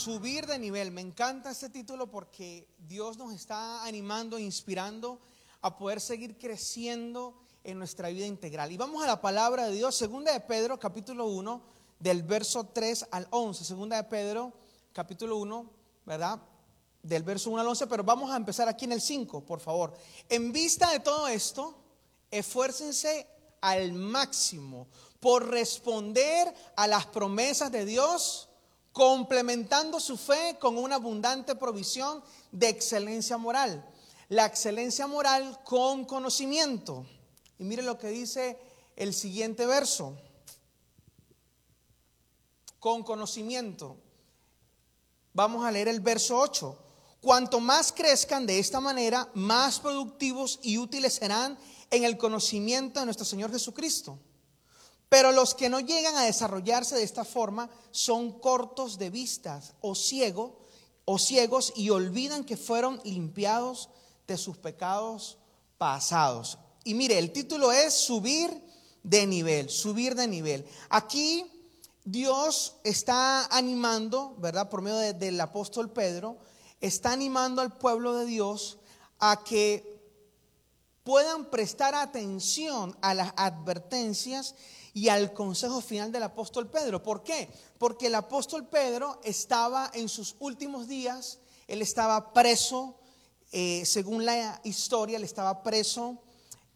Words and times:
subir 0.00 0.46
de 0.46 0.58
nivel. 0.58 0.90
Me 0.90 1.02
encanta 1.02 1.50
este 1.50 1.68
título 1.68 2.10
porque 2.10 2.66
Dios 2.78 3.18
nos 3.18 3.34
está 3.34 3.84
animando, 3.84 4.38
inspirando 4.38 5.20
a 5.60 5.76
poder 5.76 6.00
seguir 6.00 6.38
creciendo 6.38 7.34
en 7.64 7.78
nuestra 7.78 8.08
vida 8.08 8.24
integral. 8.24 8.72
Y 8.72 8.78
vamos 8.78 9.04
a 9.04 9.06
la 9.06 9.20
palabra 9.20 9.66
de 9.66 9.74
Dios, 9.74 9.94
segunda 9.94 10.32
de 10.32 10.40
Pedro, 10.40 10.78
capítulo 10.78 11.26
1, 11.26 11.62
del 11.98 12.22
verso 12.22 12.64
3 12.64 13.08
al 13.10 13.28
11. 13.30 13.62
Segunda 13.62 13.96
de 13.96 14.04
Pedro, 14.04 14.54
capítulo 14.94 15.36
1, 15.36 15.70
¿verdad? 16.06 16.40
Del 17.02 17.22
verso 17.22 17.50
1 17.50 17.60
al 17.60 17.68
11, 17.68 17.86
pero 17.86 18.02
vamos 18.02 18.30
a 18.30 18.36
empezar 18.36 18.68
aquí 18.68 18.86
en 18.86 18.92
el 18.92 19.02
5, 19.02 19.44
por 19.44 19.60
favor. 19.60 19.92
En 20.30 20.50
vista 20.50 20.90
de 20.92 21.00
todo 21.00 21.28
esto, 21.28 21.76
esfuércense 22.30 23.26
al 23.60 23.92
máximo 23.92 24.88
por 25.20 25.46
responder 25.50 26.54
a 26.74 26.86
las 26.86 27.04
promesas 27.04 27.70
de 27.70 27.84
Dios, 27.84 28.49
complementando 28.92 30.00
su 30.00 30.16
fe 30.16 30.56
con 30.58 30.76
una 30.76 30.96
abundante 30.96 31.54
provisión 31.54 32.22
de 32.50 32.68
excelencia 32.68 33.36
moral. 33.36 33.88
La 34.28 34.46
excelencia 34.46 35.06
moral 35.06 35.60
con 35.64 36.04
conocimiento. 36.04 37.06
Y 37.58 37.64
mire 37.64 37.82
lo 37.82 37.98
que 37.98 38.08
dice 38.08 38.58
el 38.96 39.14
siguiente 39.14 39.66
verso. 39.66 40.16
Con 42.78 43.02
conocimiento. 43.02 43.96
Vamos 45.32 45.64
a 45.64 45.70
leer 45.70 45.88
el 45.88 46.00
verso 46.00 46.38
8. 46.38 46.78
Cuanto 47.20 47.60
más 47.60 47.92
crezcan 47.92 48.46
de 48.46 48.58
esta 48.58 48.80
manera, 48.80 49.28
más 49.34 49.78
productivos 49.78 50.58
y 50.62 50.78
útiles 50.78 51.14
serán 51.14 51.58
en 51.90 52.04
el 52.04 52.16
conocimiento 52.16 53.00
de 53.00 53.06
nuestro 53.06 53.26
Señor 53.26 53.52
Jesucristo. 53.52 54.18
Pero 55.10 55.32
los 55.32 55.54
que 55.54 55.68
no 55.68 55.80
llegan 55.80 56.16
a 56.16 56.22
desarrollarse 56.22 56.94
de 56.94 57.02
esta 57.02 57.24
forma 57.24 57.68
son 57.90 58.38
cortos 58.38 58.96
de 58.96 59.10
vistas 59.10 59.74
o 59.80 59.94
ciegos 59.94 60.52
o 61.04 61.18
ciegos 61.18 61.72
y 61.74 61.90
olvidan 61.90 62.44
que 62.44 62.56
fueron 62.56 63.00
limpiados 63.02 63.90
de 64.28 64.38
sus 64.38 64.56
pecados 64.56 65.36
pasados. 65.76 66.58
Y 66.84 66.94
mire, 66.94 67.18
el 67.18 67.32
título 67.32 67.72
es 67.72 67.92
subir 67.92 68.50
de 69.02 69.26
nivel, 69.26 69.68
subir 69.68 70.14
de 70.14 70.28
nivel. 70.28 70.64
Aquí 70.88 71.44
Dios 72.04 72.76
está 72.84 73.46
animando, 73.46 74.36
¿verdad? 74.38 74.70
Por 74.70 74.80
medio 74.80 74.98
del 75.14 75.40
apóstol 75.40 75.90
Pedro, 75.90 76.38
está 76.80 77.10
animando 77.10 77.62
al 77.62 77.76
pueblo 77.76 78.14
de 78.14 78.26
Dios 78.26 78.78
a 79.18 79.42
que 79.42 80.00
puedan 81.02 81.50
prestar 81.50 81.96
atención 81.96 82.96
a 83.00 83.14
las 83.14 83.32
advertencias 83.36 84.54
y 84.92 85.08
al 85.08 85.32
consejo 85.32 85.80
final 85.80 86.12
del 86.12 86.24
apóstol 86.24 86.68
Pedro. 86.68 87.02
¿Por 87.02 87.22
qué? 87.22 87.48
Porque 87.78 88.06
el 88.06 88.14
apóstol 88.14 88.66
Pedro 88.66 89.20
estaba 89.24 89.90
en 89.94 90.08
sus 90.08 90.36
últimos 90.40 90.88
días, 90.88 91.38
él 91.68 91.82
estaba 91.82 92.32
preso, 92.32 92.96
eh, 93.52 93.82
según 93.84 94.24
la 94.24 94.60
historia, 94.64 95.16
él 95.16 95.24
estaba 95.24 95.62
preso 95.62 96.18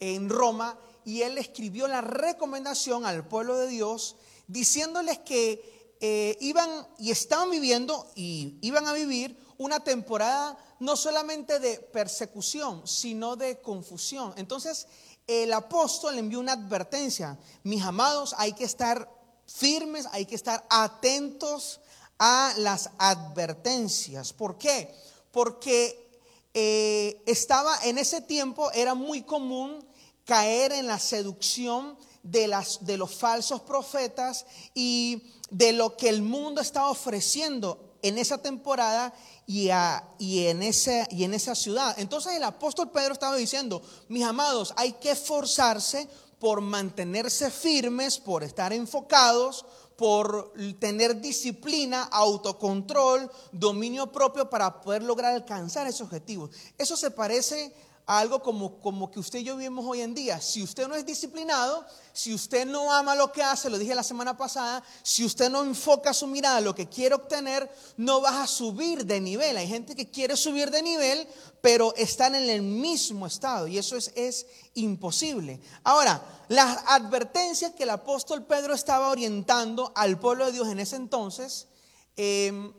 en 0.00 0.28
Roma 0.28 0.78
y 1.04 1.22
él 1.22 1.38
escribió 1.38 1.86
la 1.88 2.00
recomendación 2.00 3.04
al 3.04 3.26
pueblo 3.26 3.56
de 3.58 3.68
Dios 3.68 4.16
diciéndoles 4.46 5.18
que 5.20 5.96
eh, 6.00 6.36
iban 6.40 6.86
y 6.98 7.10
estaban 7.10 7.50
viviendo 7.50 8.10
y 8.14 8.58
iban 8.60 8.86
a 8.86 8.92
vivir 8.92 9.38
una 9.58 9.80
temporada 9.80 10.58
no 10.80 10.96
solamente 10.96 11.60
de 11.60 11.78
persecución, 11.78 12.86
sino 12.86 13.36
de 13.36 13.60
confusión. 13.60 14.34
Entonces, 14.36 14.86
el 15.26 15.52
apóstol 15.52 16.18
envió 16.18 16.40
una 16.40 16.52
advertencia. 16.52 17.38
Mis 17.62 17.82
amados, 17.82 18.34
hay 18.38 18.52
que 18.52 18.64
estar 18.64 19.10
firmes, 19.46 20.06
hay 20.12 20.26
que 20.26 20.34
estar 20.34 20.64
atentos 20.68 21.80
a 22.18 22.52
las 22.58 22.90
advertencias. 22.98 24.32
¿Por 24.32 24.58
qué? 24.58 24.94
Porque 25.30 26.20
eh, 26.52 27.22
estaba 27.26 27.76
en 27.84 27.98
ese 27.98 28.20
tiempo, 28.20 28.70
era 28.72 28.94
muy 28.94 29.22
común 29.22 29.84
caer 30.24 30.72
en 30.72 30.86
la 30.86 30.98
seducción 30.98 31.98
de, 32.22 32.46
las, 32.46 32.84
de 32.84 32.96
los 32.96 33.14
falsos 33.14 33.60
profetas 33.62 34.46
y 34.74 35.22
de 35.50 35.72
lo 35.72 35.96
que 35.96 36.08
el 36.08 36.22
mundo 36.22 36.60
estaba 36.60 36.90
ofreciendo 36.90 37.93
en 38.04 38.18
esa 38.18 38.36
temporada 38.36 39.14
y, 39.46 39.70
en 39.70 40.62
ese, 40.62 41.06
y 41.10 41.24
en 41.24 41.32
esa 41.32 41.54
ciudad. 41.54 41.98
Entonces 41.98 42.34
el 42.34 42.44
apóstol 42.44 42.90
Pedro 42.90 43.14
estaba 43.14 43.34
diciendo, 43.34 43.82
mis 44.08 44.24
amados, 44.24 44.74
hay 44.76 44.92
que 44.92 45.10
esforzarse 45.12 46.06
por 46.38 46.60
mantenerse 46.60 47.50
firmes, 47.50 48.18
por 48.18 48.44
estar 48.44 48.74
enfocados, 48.74 49.64
por 49.96 50.52
tener 50.78 51.18
disciplina, 51.22 52.02
autocontrol, 52.02 53.30
dominio 53.52 54.12
propio 54.12 54.50
para 54.50 54.82
poder 54.82 55.02
lograr 55.02 55.32
alcanzar 55.32 55.86
esos 55.86 56.02
objetivos. 56.02 56.50
Eso 56.76 56.98
se 56.98 57.10
parece 57.10 57.72
algo 58.06 58.42
como, 58.42 58.80
como 58.80 59.10
que 59.10 59.18
usted 59.18 59.38
y 59.38 59.44
yo 59.44 59.56
vivimos 59.56 59.84
hoy 59.86 60.02
en 60.02 60.14
día. 60.14 60.40
Si 60.40 60.62
usted 60.62 60.86
no 60.86 60.94
es 60.94 61.06
disciplinado, 61.06 61.86
si 62.12 62.34
usted 62.34 62.66
no 62.66 62.92
ama 62.92 63.14
lo 63.14 63.32
que 63.32 63.42
hace, 63.42 63.70
lo 63.70 63.78
dije 63.78 63.94
la 63.94 64.02
semana 64.02 64.36
pasada, 64.36 64.82
si 65.02 65.24
usted 65.24 65.50
no 65.50 65.62
enfoca 65.62 66.12
su 66.12 66.26
mirada 66.26 66.58
a 66.58 66.60
lo 66.60 66.74
que 66.74 66.88
quiere 66.88 67.14
obtener, 67.14 67.70
no 67.96 68.20
vas 68.20 68.34
a 68.34 68.46
subir 68.46 69.06
de 69.06 69.20
nivel. 69.20 69.56
Hay 69.56 69.66
gente 69.66 69.96
que 69.96 70.10
quiere 70.10 70.36
subir 70.36 70.70
de 70.70 70.82
nivel, 70.82 71.26
pero 71.62 71.94
están 71.96 72.34
en 72.34 72.50
el 72.50 72.60
mismo 72.60 73.26
estado 73.26 73.66
y 73.66 73.78
eso 73.78 73.96
es, 73.96 74.12
es 74.14 74.46
imposible. 74.74 75.60
Ahora, 75.82 76.22
las 76.48 76.80
advertencias 76.86 77.72
que 77.72 77.84
el 77.84 77.90
apóstol 77.90 78.44
Pedro 78.44 78.74
estaba 78.74 79.08
orientando 79.08 79.92
al 79.94 80.18
pueblo 80.18 80.46
de 80.46 80.52
Dios 80.52 80.68
en 80.68 80.78
ese 80.78 80.96
entonces 80.96 81.68
em, 82.16 82.70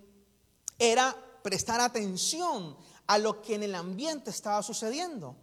era 0.78 1.16
prestar 1.42 1.82
atención 1.82 2.78
a 3.08 3.18
lo 3.18 3.42
que 3.42 3.56
en 3.56 3.64
el 3.64 3.76
ambiente 3.76 4.30
estaba 4.30 4.62
sucediendo. 4.64 5.36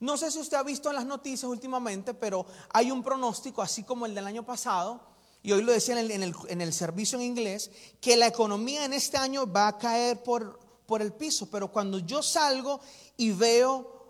No 0.00 0.16
sé 0.16 0.30
si 0.30 0.38
usted 0.38 0.56
ha 0.56 0.62
visto 0.62 0.88
en 0.88 0.96
las 0.96 1.04
noticias 1.04 1.44
últimamente, 1.44 2.14
pero 2.14 2.46
hay 2.72 2.90
un 2.90 3.02
pronóstico, 3.02 3.60
así 3.60 3.82
como 3.82 4.06
el 4.06 4.14
del 4.14 4.26
año 4.26 4.44
pasado, 4.44 5.00
y 5.42 5.52
hoy 5.52 5.62
lo 5.62 5.72
decía 5.72 5.98
en 5.98 6.60
el, 6.60 6.72
servicio 6.72 7.18
en 7.18 7.24
inglés, 7.24 7.70
que 8.00 8.16
la 8.16 8.26
economía 8.26 8.84
en 8.84 8.92
este 8.92 9.16
año 9.16 9.50
va 9.50 9.68
a 9.68 9.78
caer 9.78 10.22
por, 10.22 10.58
por 10.86 11.02
el 11.02 11.12
piso. 11.12 11.50
Pero 11.50 11.70
cuando 11.72 11.98
yo 11.98 12.22
salgo 12.22 12.80
y 13.16 13.32
veo 13.32 14.00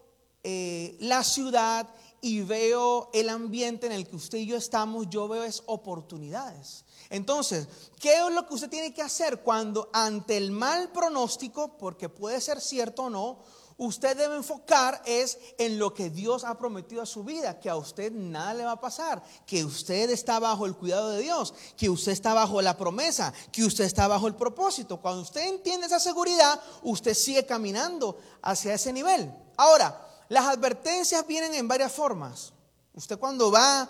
eh, 0.42 0.96
la 1.00 1.22
ciudad 1.22 1.88
y 2.20 2.42
veo 2.42 3.10
el 3.12 3.28
ambiente 3.28 3.86
en 3.86 3.92
el 3.92 4.08
que 4.08 4.16
usted 4.16 4.38
y 4.38 4.46
yo 4.46 4.56
estamos, 4.56 5.08
yo 5.08 5.28
veo 5.28 5.44
es 5.44 5.62
oportunidades. 5.66 6.84
Entonces, 7.08 7.66
¿qué 7.98 8.18
es 8.18 8.32
lo 8.32 8.46
que 8.46 8.54
usted 8.54 8.70
tiene 8.70 8.94
que 8.94 9.02
hacer 9.02 9.40
cuando 9.40 9.90
ante 9.92 10.36
el 10.36 10.50
mal 10.52 10.92
pronóstico, 10.92 11.76
porque 11.76 12.08
puede 12.08 12.40
ser 12.40 12.60
cierto 12.60 13.04
o 13.04 13.10
no, 13.10 13.38
usted 13.78 14.14
debe 14.14 14.36
enfocar 14.36 15.00
es 15.06 15.38
en 15.56 15.78
lo 15.78 15.94
que 15.94 16.10
Dios 16.10 16.44
ha 16.44 16.58
prometido 16.58 17.00
a 17.00 17.06
su 17.06 17.24
vida, 17.24 17.58
que 17.58 17.70
a 17.70 17.76
usted 17.76 18.12
nada 18.12 18.52
le 18.52 18.64
va 18.64 18.72
a 18.72 18.80
pasar, 18.80 19.22
que 19.46 19.64
usted 19.64 20.10
está 20.10 20.38
bajo 20.38 20.66
el 20.66 20.76
cuidado 20.76 21.10
de 21.10 21.22
Dios, 21.22 21.54
que 21.78 21.88
usted 21.88 22.12
está 22.12 22.34
bajo 22.34 22.60
la 22.60 22.76
promesa, 22.76 23.32
que 23.50 23.64
usted 23.64 23.84
está 23.84 24.06
bajo 24.06 24.26
el 24.26 24.34
propósito. 24.34 25.00
Cuando 25.00 25.22
usted 25.22 25.48
entiende 25.48 25.86
esa 25.86 25.98
seguridad, 25.98 26.60
usted 26.82 27.14
sigue 27.14 27.46
caminando 27.46 28.18
hacia 28.42 28.74
ese 28.74 28.92
nivel. 28.92 29.32
Ahora, 29.56 30.09
las 30.30 30.46
advertencias 30.46 31.26
vienen 31.26 31.54
en 31.54 31.66
varias 31.66 31.90
formas. 31.92 32.52
Usted 32.94 33.18
cuando 33.18 33.50
va 33.50 33.88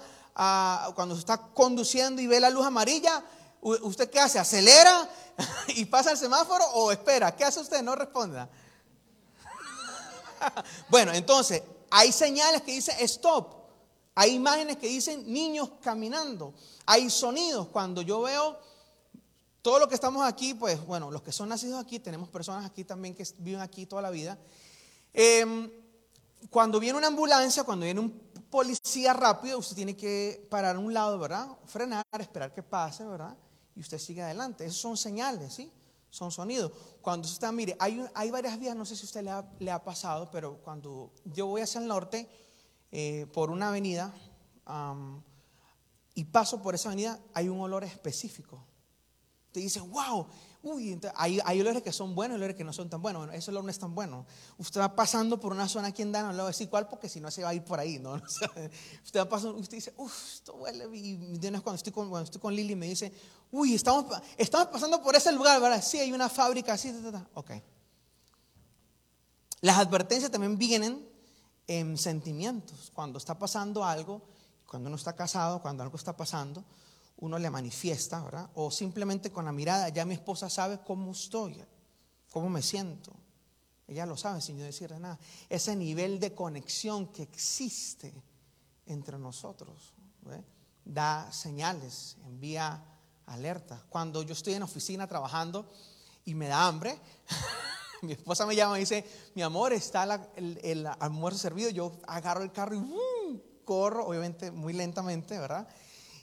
cuando 0.95 1.15
se 1.15 1.21
está 1.21 1.37
conduciendo 1.37 2.23
y 2.23 2.27
ve 2.27 2.41
la 2.41 2.49
luz 2.49 2.65
amarilla, 2.65 3.23
¿usted 3.61 4.09
qué 4.09 4.19
hace? 4.21 4.39
¿Acelera 4.39 5.06
y 5.69 5.84
pasa 5.84 6.12
el 6.12 6.17
semáforo 6.17 6.65
o 6.73 6.91
espera? 6.93 7.37
¿Qué 7.37 7.45
hace 7.45 7.61
usted? 7.61 7.83
No 7.83 7.95
responda. 7.95 8.49
bueno, 10.89 11.12
entonces, 11.12 11.62
hay 11.91 12.11
señales 12.11 12.62
que 12.62 12.73
dicen 12.73 12.97
stop. 13.00 13.61
Hay 14.14 14.31
imágenes 14.31 14.79
que 14.79 14.88
dicen 14.88 15.31
niños 15.31 15.73
caminando. 15.82 16.55
Hay 16.87 17.11
sonidos. 17.11 17.69
Cuando 17.69 18.00
yo 18.00 18.23
veo 18.23 18.59
todo 19.61 19.79
lo 19.79 19.88
que 19.91 19.94
estamos 19.94 20.26
aquí, 20.26 20.55
pues 20.55 20.82
bueno, 20.87 21.11
los 21.11 21.20
que 21.20 21.32
son 21.32 21.50
nacidos 21.50 21.79
aquí, 21.79 21.99
tenemos 21.99 22.31
personas 22.31 22.64
aquí 22.64 22.85
también 22.85 23.14
que 23.14 23.26
viven 23.37 23.61
aquí 23.61 23.85
toda 23.85 24.00
la 24.00 24.11
vida. 24.11 24.38
Em, 25.12 25.70
cuando 26.48 26.81
viene 26.81 26.98
una 26.98 27.08
ambulancia, 27.08 27.64
cuando 27.64 27.84
viene 27.84 28.00
un 28.00 28.31
policía 28.50 29.12
rápido, 29.12 29.58
usted 29.58 29.76
tiene 29.76 29.96
que 29.96 30.46
parar 30.50 30.76
a 30.76 30.78
un 30.78 30.92
lado, 30.92 31.19
¿verdad? 31.19 31.48
Frenar, 31.66 32.04
esperar 32.19 32.52
que 32.52 32.62
pase, 32.62 33.04
¿verdad? 33.04 33.37
Y 33.76 33.81
usted 33.81 33.98
sigue 33.98 34.22
adelante. 34.22 34.64
Esos 34.64 34.81
son 34.81 34.96
señales, 34.96 35.54
¿sí? 35.54 35.72
Son 36.10 36.32
sonidos. 36.32 36.72
Cuando 37.00 37.26
usted 37.26 37.37
está, 37.37 37.52
mire, 37.52 37.76
hay, 37.78 38.04
hay 38.14 38.31
varias 38.31 38.58
vías, 38.58 38.75
no 38.75 38.84
sé 38.84 38.96
si 38.96 39.02
a 39.02 39.06
usted 39.06 39.22
le 39.22 39.31
ha, 39.31 39.48
le 39.60 39.70
ha, 39.70 39.84
pasado, 39.84 40.31
pero 40.31 40.58
cuando 40.62 41.12
yo 41.25 41.46
voy 41.46 41.60
hacia 41.60 41.81
el 41.81 41.87
norte 41.87 42.28
eh, 42.90 43.26
por 43.32 43.50
una 43.50 43.69
avenida 43.69 44.12
y 46.14 46.25
paso 46.25 46.60
por 46.60 46.75
esa 46.75 46.88
avenida, 46.88 47.20
hay 47.34 47.48
un 47.48 47.60
olor 47.60 47.84
específico. 47.84 48.64
Te 49.52 49.60
dice, 49.60 49.81
wow, 49.81 50.26
uy, 50.62 51.01
hay, 51.15 51.41
hay, 51.45 51.61
olores 51.61 51.83
que 51.83 51.93
son 51.93 52.15
buenos 52.15 52.37
y 52.37 52.39
olores 52.39 52.57
que 52.57 52.65
no 52.65 52.73
son 52.73 52.89
tan 52.91 53.01
buenos. 53.01 53.21
Bueno, 53.21 53.33
ese 53.33 53.51
olor 53.51 53.65
no 53.65 53.71
es 53.71 53.79
tan 53.79 53.95
bueno. 53.95 54.27
Usted 54.59 54.81
va 54.81 54.95
pasando 54.95 55.41
por 55.41 55.53
una 55.53 55.69
zona 55.69 55.89
aquí 55.89 56.03
en 56.03 56.12
no 56.12 56.31
le 56.31 56.37
voy 56.37 56.45
a 56.45 56.47
decir 56.49 56.69
cuál 56.69 56.89
porque 56.89 57.09
si 57.09 57.21
no 57.21 57.31
se 57.31 57.43
va 57.43 57.51
a 57.51 57.55
ir 57.55 57.65
por 57.65 57.79
ahí, 57.79 57.99
¿no? 57.99 58.15
usted 59.05 59.21
va 59.21 59.29
pasando, 59.29 59.59
usted 59.59 59.77
dice, 59.79 59.95
uff, 59.97 60.35
esto 60.35 60.55
huele. 60.55 60.89
Y 60.93 61.39
cuando 61.39 61.75
estoy 61.75 61.93
con, 61.93 62.09
cuando 62.11 62.25
estoy 62.25 62.41
con 62.41 62.55
Lili 62.55 62.77
me 62.77 62.87
dice, 62.87 63.12
uy, 63.51 63.75
estamos, 63.75 64.07
estamos 64.37 64.69
pasando 64.69 65.03
por 65.03 65.17
ese 65.17 65.33
lugar, 65.33 65.61
¿verdad? 65.61 65.83
Sí, 65.83 65.99
hay 65.99 66.12
una 66.12 66.29
fábrica 66.29 66.75
así, 66.75 66.95
ok. 67.35 67.51
Las 69.62 69.79
advertencias 69.79 70.31
también 70.31 70.57
vienen 70.57 71.07
en 71.67 71.97
sentimientos. 71.97 72.91
Cuando 72.93 73.19
está 73.19 73.39
pasando 73.39 73.85
algo, 73.85 74.23
cuando 74.67 74.89
uno 74.89 74.97
está 74.97 75.15
casado, 75.15 75.61
cuando 75.61 75.83
algo 75.83 75.97
está 75.97 76.17
pasando, 76.17 76.65
uno 77.20 77.38
le 77.38 77.50
manifiesta, 77.50 78.22
¿verdad? 78.22 78.50
O 78.55 78.70
simplemente 78.70 79.31
con 79.31 79.44
la 79.44 79.52
mirada, 79.52 79.88
ya 79.88 80.05
mi 80.05 80.14
esposa 80.14 80.49
sabe 80.50 80.81
cómo 80.84 81.12
estoy, 81.12 81.62
cómo 82.31 82.49
me 82.49 82.62
siento. 82.62 83.12
Ella 83.87 84.06
lo 84.06 84.17
sabe 84.17 84.40
sin 84.40 84.58
yo 84.58 84.64
decirle 84.64 84.99
nada. 84.99 85.19
Ese 85.49 85.76
nivel 85.76 86.20
de 86.20 86.34
conexión 86.34 87.08
que 87.08 87.22
existe 87.22 88.12
entre 88.87 89.19
nosotros 89.19 89.94
da 90.84 91.31
señales, 91.32 92.17
envía 92.26 92.82
alertas. 93.26 93.82
Cuando 93.88 94.23
yo 94.23 94.32
estoy 94.32 94.55
en 94.55 94.61
la 94.61 94.64
oficina 94.64 95.06
trabajando 95.06 95.70
y 96.25 96.34
me 96.34 96.49
da 96.49 96.66
hambre, 96.66 96.99
mi 98.02 98.12
esposa 98.12 98.46
me 98.46 98.56
llama 98.56 98.78
y 98.78 98.81
dice, 98.81 99.05
mi 99.34 99.43
amor, 99.43 99.73
está 99.73 100.31
el, 100.37 100.87
almuerzo 100.99 101.38
servido. 101.38 101.70
Yo 101.70 101.93
agarro 102.06 102.43
el 102.43 102.52
carro 102.52 102.76
y 102.76 103.43
corro, 103.64 104.06
obviamente 104.06 104.50
muy 104.50 104.73
lentamente, 104.73 105.38
¿verdad? 105.38 105.69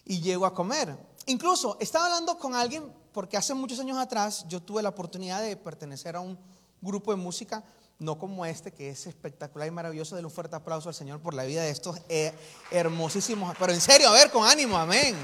Y 0.07 0.21
llego 0.21 0.45
a 0.45 0.53
comer. 0.53 0.97
Incluso 1.25 1.77
estaba 1.79 2.05
hablando 2.05 2.37
con 2.37 2.55
alguien 2.55 2.91
porque 3.11 3.35
hace 3.35 3.53
muchos 3.53 3.79
años 3.79 3.97
atrás 3.97 4.45
yo 4.47 4.61
tuve 4.61 4.81
la 4.81 4.89
oportunidad 4.89 5.41
de 5.41 5.57
pertenecer 5.57 6.15
a 6.15 6.21
un 6.21 6.37
grupo 6.81 7.11
de 7.11 7.17
música, 7.17 7.63
no 7.99 8.17
como 8.17 8.45
este, 8.45 8.71
que 8.71 8.89
es 8.89 9.05
espectacular 9.07 9.67
y 9.67 9.71
maravilloso. 9.71 10.15
Denle 10.15 10.27
un 10.27 10.33
fuerte 10.33 10.55
aplauso 10.55 10.87
al 10.87 10.95
Señor 10.95 11.19
por 11.19 11.33
la 11.33 11.43
vida 11.43 11.63
de 11.63 11.71
estos 11.71 11.99
eh, 12.07 12.33
hermosísimos. 12.71 13.55
Pero 13.59 13.73
en 13.73 13.81
serio, 13.81 14.07
a 14.07 14.13
ver, 14.13 14.31
con 14.31 14.47
ánimo, 14.47 14.77
amén. 14.77 15.15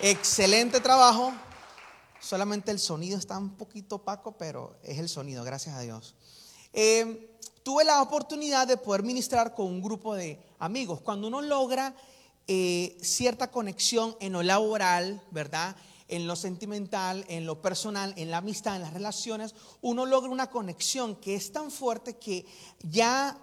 Excelente 0.00 0.80
trabajo. 0.80 1.32
Solamente 2.20 2.70
el 2.70 2.78
sonido 2.78 3.18
está 3.18 3.36
un 3.36 3.50
poquito 3.50 3.96
opaco, 3.96 4.32
pero 4.32 4.78
es 4.82 4.98
el 4.98 5.08
sonido, 5.08 5.44
gracias 5.44 5.76
a 5.76 5.80
Dios. 5.80 6.14
Eh, 6.72 7.38
tuve 7.62 7.84
la 7.84 8.00
oportunidad 8.00 8.66
de 8.66 8.78
poder 8.78 9.02
ministrar 9.02 9.54
con 9.54 9.66
un 9.66 9.82
grupo 9.82 10.14
de 10.14 10.40
amigos. 10.58 11.00
Cuando 11.02 11.26
uno 11.26 11.42
logra 11.42 11.94
eh, 12.48 12.96
cierta 13.02 13.50
conexión 13.50 14.16
en 14.20 14.32
lo 14.32 14.42
laboral, 14.42 15.22
¿verdad? 15.30 15.76
En 16.08 16.26
lo 16.26 16.36
sentimental, 16.36 17.24
en 17.28 17.46
lo 17.46 17.60
personal, 17.60 18.14
en 18.16 18.30
la 18.30 18.38
amistad, 18.38 18.76
en 18.76 18.82
las 18.82 18.92
relaciones, 18.92 19.54
uno 19.80 20.06
logra 20.06 20.30
una 20.30 20.50
conexión 20.50 21.16
que 21.16 21.34
es 21.34 21.50
tan 21.50 21.70
fuerte 21.70 22.16
que 22.16 22.46
ya 22.82 23.36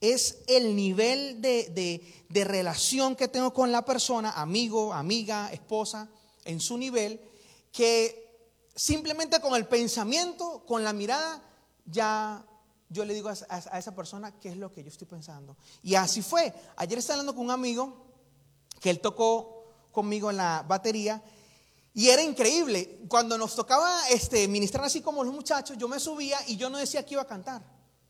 es 0.00 0.38
el 0.46 0.74
nivel 0.74 1.42
de, 1.42 2.02
de 2.28 2.44
relación 2.44 3.14
que 3.14 3.28
tengo 3.28 3.52
con 3.52 3.70
la 3.70 3.84
persona, 3.84 4.30
amigo, 4.30 4.94
amiga, 4.94 5.52
esposa, 5.52 6.08
en 6.44 6.60
su 6.60 6.78
nivel, 6.78 7.20
que 7.70 8.48
simplemente 8.74 9.40
con 9.40 9.54
el 9.54 9.66
pensamiento, 9.66 10.64
con 10.66 10.82
la 10.82 10.94
mirada, 10.94 11.42
ya 11.84 12.42
yo 12.88 13.04
le 13.04 13.14
digo 13.14 13.28
a, 13.28 13.34
a, 13.48 13.78
esa 13.78 13.94
persona 13.94 14.32
qué 14.40 14.48
es 14.48 14.56
lo 14.56 14.72
que 14.72 14.82
yo 14.82 14.88
estoy 14.88 15.06
pensando. 15.06 15.56
Y 15.82 15.94
así 15.94 16.22
fue. 16.22 16.52
Ayer 16.76 16.98
estaba 16.98 17.20
hablando 17.20 17.34
con 17.34 17.44
un 17.44 17.50
amigo 17.50 18.09
que 18.80 18.90
él 18.90 19.00
tocó 19.00 19.64
conmigo 19.92 20.30
en 20.30 20.38
la 20.38 20.64
batería. 20.66 21.22
Y 21.92 22.08
era 22.08 22.22
increíble. 22.22 23.00
Cuando 23.08 23.36
nos 23.36 23.54
tocaba 23.54 24.08
este, 24.08 24.48
ministrar 24.48 24.86
así 24.86 25.00
como 25.02 25.22
los 25.22 25.34
muchachos, 25.34 25.76
yo 25.76 25.88
me 25.88 26.00
subía 26.00 26.38
y 26.46 26.56
yo 26.56 26.70
no 26.70 26.78
decía 26.78 27.04
que 27.04 27.14
iba 27.14 27.22
a 27.22 27.26
cantar. 27.26 27.62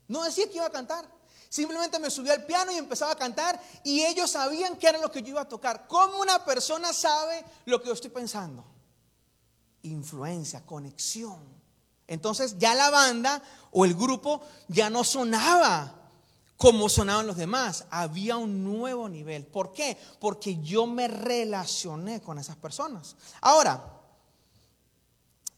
No 0.08 0.22
decía 0.22 0.48
que 0.48 0.56
iba 0.56 0.66
a 0.66 0.70
cantar. 0.70 1.08
Simplemente 1.48 1.98
me 1.98 2.10
subía 2.10 2.34
al 2.34 2.46
piano 2.46 2.70
y 2.70 2.76
empezaba 2.76 3.10
a 3.10 3.16
cantar 3.16 3.60
y 3.82 4.02
ellos 4.04 4.30
sabían 4.30 4.76
qué 4.76 4.88
era 4.88 4.98
lo 4.98 5.10
que 5.10 5.20
yo 5.22 5.30
iba 5.30 5.40
a 5.40 5.48
tocar. 5.48 5.88
¿Cómo 5.88 6.20
una 6.20 6.44
persona 6.44 6.92
sabe 6.92 7.44
lo 7.64 7.80
que 7.80 7.88
yo 7.88 7.92
estoy 7.92 8.10
pensando? 8.10 8.64
Influencia, 9.82 10.64
conexión. 10.64 11.40
Entonces 12.06 12.56
ya 12.58 12.74
la 12.74 12.90
banda 12.90 13.42
o 13.72 13.84
el 13.84 13.94
grupo 13.94 14.42
ya 14.68 14.90
no 14.90 15.02
sonaba 15.02 15.99
como 16.60 16.90
sonaban 16.90 17.26
los 17.26 17.38
demás. 17.38 17.86
Había 17.88 18.36
un 18.36 18.62
nuevo 18.62 19.08
nivel. 19.08 19.46
¿Por 19.46 19.72
qué? 19.72 19.96
Porque 20.20 20.58
yo 20.60 20.86
me 20.86 21.08
relacioné 21.08 22.20
con 22.20 22.38
esas 22.38 22.56
personas. 22.56 23.16
Ahora, 23.40 23.82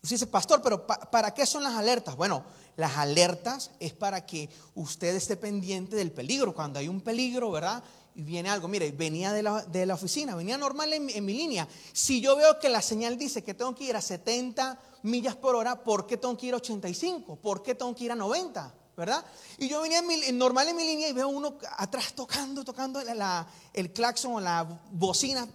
usted 0.00 0.14
dice, 0.14 0.28
pastor, 0.28 0.62
pero 0.62 0.86
¿para 0.86 1.34
qué 1.34 1.44
son 1.44 1.64
las 1.64 1.74
alertas? 1.74 2.14
Bueno, 2.14 2.44
las 2.76 2.96
alertas 2.98 3.72
es 3.80 3.92
para 3.92 4.24
que 4.24 4.48
usted 4.76 5.16
esté 5.16 5.36
pendiente 5.36 5.96
del 5.96 6.12
peligro. 6.12 6.54
Cuando 6.54 6.78
hay 6.78 6.86
un 6.86 7.00
peligro, 7.00 7.50
¿verdad? 7.50 7.82
Y 8.14 8.22
viene 8.22 8.48
algo, 8.48 8.68
mire, 8.68 8.92
venía 8.92 9.32
de 9.32 9.42
la, 9.42 9.94
oficina, 9.94 10.36
venía 10.36 10.56
normal 10.56 10.92
en, 10.92 11.10
en 11.10 11.24
mi 11.24 11.32
línea. 11.32 11.66
Si 11.92 12.20
yo 12.20 12.36
veo 12.36 12.60
que 12.60 12.68
la 12.68 12.80
señal 12.80 13.18
dice 13.18 13.42
que 13.42 13.54
tengo 13.54 13.74
que 13.74 13.82
ir 13.82 13.96
a 13.96 14.00
70 14.00 14.80
millas 15.02 15.34
por 15.34 15.56
hora, 15.56 15.82
¿por 15.82 16.06
qué 16.06 16.16
tengo 16.16 16.36
que 16.36 16.46
ir 16.46 16.54
a 16.54 16.58
85? 16.58 17.34
¿Por 17.34 17.60
qué 17.60 17.74
tengo 17.74 17.92
que 17.92 18.04
ir 18.04 18.12
a 18.12 18.14
90? 18.14 18.81
¿Verdad? 18.96 19.24
Y 19.58 19.68
yo 19.68 19.80
venía 19.80 20.02
normal 20.32 20.68
en 20.68 20.76
mi 20.76 20.84
línea 20.84 21.08
y 21.08 21.12
veo 21.12 21.28
uno 21.28 21.56
atrás 21.76 22.12
tocando, 22.14 22.64
tocando 22.64 23.00
el 23.72 23.92
claxon 23.92 24.34
o 24.34 24.40
la 24.40 24.62
bocina. 24.90 25.48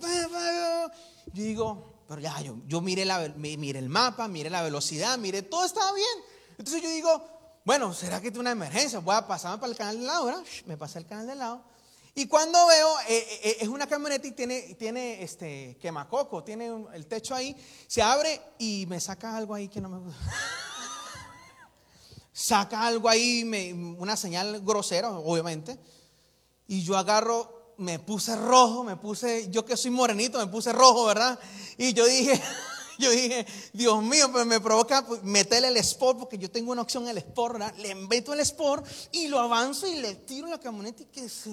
Yo 1.34 1.44
digo, 1.44 1.98
pero 2.08 2.22
ya, 2.22 2.40
yo, 2.42 2.58
yo 2.68 2.82
miré, 2.82 3.06
la, 3.06 3.24
el 3.24 3.90
mapa, 3.90 4.28
miré 4.28 4.50
la 4.50 4.62
velocidad, 4.62 5.18
miré, 5.18 5.42
todo 5.42 5.66
estaba 5.66 5.94
bien. 5.94 6.08
Entonces 6.58 6.82
yo 6.82 6.90
digo, 6.90 7.38
bueno, 7.66 7.94
¿será 7.94 8.22
que 8.22 8.30
es 8.30 8.38
una 8.38 8.52
emergencia? 8.52 9.00
Voy 9.00 9.16
a 9.16 9.28
pasarme 9.28 9.58
para 9.58 9.72
el 9.72 9.78
canal 9.78 10.00
de 10.00 10.06
lado, 10.06 10.26
¿verdad? 10.26 10.44
Me 10.66 10.78
pasé 10.78 11.00
al 11.00 11.06
canal 11.06 11.28
de 11.28 11.36
lado. 11.36 11.64
Y 12.16 12.26
cuando 12.26 12.66
veo, 12.66 13.00
eh, 13.02 13.06
eh, 13.10 13.40
eh, 13.44 13.58
es 13.60 13.68
una 13.68 13.86
camioneta 13.86 14.26
y 14.26 14.32
tiene, 14.32 14.74
tiene 14.74 15.22
este 15.22 15.78
quemacoco, 15.80 16.44
tiene 16.44 16.72
el 16.94 17.06
techo 17.06 17.36
ahí, 17.36 17.56
se 17.86 18.02
abre 18.02 18.42
y 18.58 18.86
me 18.88 19.00
saca 19.00 19.38
algo 19.38 19.54
ahí 19.54 19.68
que 19.68 19.80
no 19.80 19.90
me 19.90 20.00
gusta. 20.00 20.20
saca 22.38 22.86
algo 22.86 23.10
ahí, 23.10 23.42
una 23.98 24.16
señal 24.16 24.62
grosera, 24.62 25.10
obviamente, 25.10 25.80
y 26.68 26.84
yo 26.84 26.96
agarro, 26.96 27.74
me 27.78 27.98
puse 27.98 28.36
rojo, 28.36 28.84
me 28.84 28.96
puse, 28.96 29.50
yo 29.50 29.66
que 29.66 29.76
soy 29.76 29.90
morenito, 29.90 30.38
me 30.38 30.46
puse 30.46 30.72
rojo, 30.72 31.06
¿verdad? 31.06 31.40
Y 31.80 31.94
yo 31.94 32.06
dije, 32.06 32.40
yo 33.00 33.10
dije, 33.10 33.44
Dios 33.74 34.04
mío, 34.04 34.32
pues 34.32 34.46
me 34.46 34.62
provoca 34.62 35.04
meterle 35.24 35.70
el 35.70 35.78
sport, 35.78 36.20
porque 36.20 36.38
yo 36.38 36.52
tengo 36.52 36.72
una 36.72 36.84
opción 36.84 37.08
el 37.08 37.18
sport, 37.18 37.54
¿verdad? 37.54 37.74
Le 37.78 37.96
meto 37.96 38.34
el 38.34 38.40
sport 38.42 38.86
y 39.12 39.30
lo 39.30 39.40
avanzo 39.40 39.88
y 39.88 39.96
le 39.96 40.14
tiro 40.14 40.48
la 40.48 40.60
camioneta 40.60 41.02
y 41.02 41.06
que 41.08 41.28
se 41.30 41.50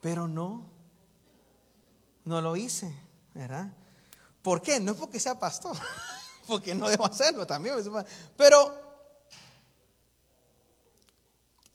Pero 0.00 0.28
no, 0.28 0.62
no 2.24 2.40
lo 2.40 2.54
hice, 2.54 2.94
¿verdad? 3.34 3.66
¿Por 4.42 4.62
qué? 4.62 4.78
No 4.78 4.92
es 4.92 4.98
porque 4.98 5.18
sea 5.18 5.40
pastor 5.40 5.76
porque 6.50 6.74
no 6.74 6.88
debo 6.88 7.06
hacerlo 7.06 7.46
también. 7.46 7.76
Pero 8.36 8.74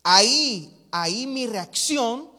ahí, 0.04 0.88
ahí 0.92 1.26
mi 1.26 1.48
reacción, 1.48 2.30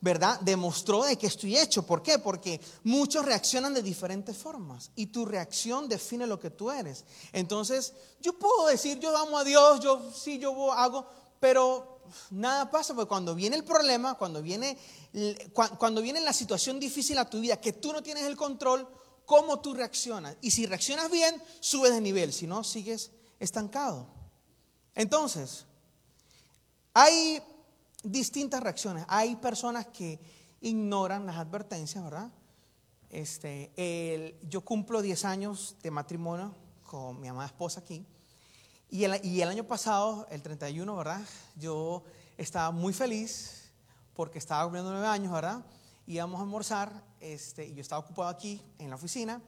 ¿verdad? 0.00 0.38
Demostró 0.40 1.04
de 1.04 1.16
que 1.16 1.26
estoy 1.26 1.56
hecho. 1.58 1.84
¿Por 1.84 2.02
qué? 2.02 2.18
Porque 2.18 2.60
muchos 2.84 3.24
reaccionan 3.24 3.74
de 3.74 3.82
diferentes 3.82 4.36
formas 4.36 4.90
y 4.94 5.06
tu 5.06 5.24
reacción 5.24 5.88
define 5.88 6.26
lo 6.26 6.38
que 6.38 6.50
tú 6.50 6.70
eres. 6.70 7.04
Entonces, 7.32 7.92
yo 8.20 8.38
puedo 8.38 8.66
decir, 8.66 8.98
yo 9.00 9.16
amo 9.16 9.38
a 9.38 9.44
Dios, 9.44 9.80
yo 9.80 10.12
sí, 10.14 10.38
yo 10.38 10.72
hago, 10.72 11.06
pero 11.40 12.02
nada 12.30 12.70
pasa, 12.70 12.94
porque 12.94 13.08
cuando 13.08 13.34
viene 13.34 13.56
el 13.56 13.64
problema, 13.64 14.14
cuando 14.14 14.42
viene, 14.42 14.78
cuando 15.78 16.02
viene 16.02 16.20
la 16.20 16.32
situación 16.32 16.78
difícil 16.78 17.18
a 17.18 17.28
tu 17.28 17.40
vida, 17.40 17.60
que 17.60 17.72
tú 17.72 17.92
no 17.92 18.02
tienes 18.02 18.24
el 18.24 18.36
control, 18.36 18.88
cómo 19.26 19.60
tú 19.60 19.74
reaccionas. 19.74 20.36
Y 20.40 20.50
si 20.50 20.66
reaccionas 20.66 21.10
bien, 21.10 21.42
subes 21.60 21.92
de 21.92 22.00
nivel, 22.00 22.32
si 22.32 22.46
no, 22.46 22.64
sigues 22.64 23.10
estancado. 23.38 24.06
Entonces, 24.94 25.66
hay 26.94 27.42
distintas 28.02 28.62
reacciones. 28.62 29.04
Hay 29.08 29.36
personas 29.36 29.86
que 29.86 30.18
ignoran 30.60 31.26
las 31.26 31.36
advertencias, 31.36 32.02
¿verdad? 32.04 32.30
Este, 33.10 34.38
yo 34.48 34.62
cumplo 34.62 35.02
10 35.02 35.24
años 35.24 35.76
de 35.82 35.90
matrimonio 35.90 36.54
con 36.86 37.20
mi 37.20 37.28
amada 37.28 37.46
esposa 37.46 37.80
aquí. 37.80 38.06
Y 38.88 39.04
el, 39.04 39.24
y 39.24 39.40
el 39.40 39.48
año 39.48 39.64
pasado, 39.64 40.26
el 40.30 40.42
31, 40.42 40.96
¿verdad? 40.96 41.20
Yo 41.56 42.04
estaba 42.36 42.70
muy 42.70 42.92
feliz 42.92 43.70
porque 44.14 44.38
estaba 44.38 44.64
cumpliendo 44.64 44.90
9 44.92 45.06
años, 45.06 45.32
¿verdad? 45.32 45.64
Íbamos 46.06 46.38
a 46.38 46.42
almorzar, 46.42 47.04
este, 47.20 47.66
y 47.66 47.74
yo 47.74 47.80
estaba 47.80 48.00
ocupado 48.00 48.28
aquí 48.28 48.60
en 48.78 48.90
la 48.90 48.96
oficina, 48.96 49.40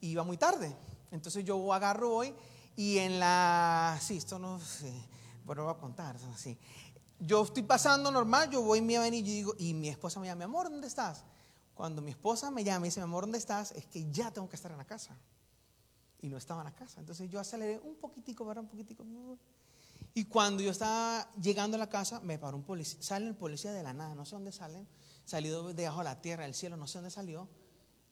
y 0.00 0.08
iba 0.08 0.22
muy 0.22 0.36
tarde. 0.36 0.74
Entonces 1.10 1.44
yo 1.44 1.72
agarro 1.72 2.14
hoy 2.14 2.34
y 2.76 2.98
en 2.98 3.18
la... 3.18 3.98
Sí, 4.00 4.18
esto 4.18 4.38
no 4.38 4.60
sé, 4.60 4.92
bueno, 5.44 5.64
voy 5.64 5.72
a 5.72 5.78
contar, 5.78 6.16
así. 6.34 6.58
Yo 7.18 7.42
estoy 7.42 7.62
pasando 7.62 8.10
normal, 8.10 8.50
yo 8.50 8.62
voy, 8.62 8.82
me 8.82 8.98
venir 8.98 9.26
y 9.26 9.30
digo, 9.30 9.54
y 9.58 9.72
mi 9.72 9.88
esposa 9.88 10.20
me 10.20 10.26
llama, 10.26 10.40
mi 10.40 10.44
amor, 10.44 10.70
¿dónde 10.70 10.86
estás? 10.86 11.24
Cuando 11.74 12.02
mi 12.02 12.10
esposa 12.10 12.50
me 12.50 12.62
llama 12.62 12.86
y 12.86 12.88
dice, 12.88 13.00
mi 13.00 13.04
amor, 13.04 13.24
¿dónde 13.24 13.38
estás? 13.38 13.72
Es 13.72 13.86
que 13.86 14.10
ya 14.10 14.30
tengo 14.30 14.48
que 14.48 14.56
estar 14.56 14.70
en 14.70 14.78
la 14.78 14.84
casa. 14.84 15.16
y 16.20 16.28
no 16.28 16.36
estaba 16.36 16.60
en 16.62 16.66
la 16.66 16.74
casa. 16.74 17.00
Entonces 17.00 17.30
yo 17.30 17.38
aceleré 17.38 17.80
un 17.84 17.96
poquitico, 17.96 18.44
¿verdad? 18.44 18.64
Un 18.64 18.70
poquitico. 18.70 19.04
Y 20.16 20.24
cuando 20.24 20.62
yo 20.62 20.70
estaba 20.70 21.30
llegando 21.42 21.74
a 21.74 21.78
la 21.78 21.90
casa, 21.90 22.20
me 22.20 22.38
paró 22.38 22.56
un 22.56 22.62
policía. 22.62 23.02
Sale 23.02 23.26
el 23.26 23.34
policía 23.34 23.74
de 23.74 23.82
la 23.82 23.92
nada, 23.92 24.14
no 24.14 24.24
sé 24.24 24.34
dónde 24.34 24.50
salen. 24.50 24.88
Salido 25.26 25.74
de 25.74 25.86
abajo 25.86 26.00
de 26.00 26.04
la 26.04 26.22
tierra, 26.22 26.44
del 26.44 26.54
cielo, 26.54 26.78
no 26.78 26.86
sé 26.86 26.96
dónde 26.96 27.10
salió. 27.10 27.46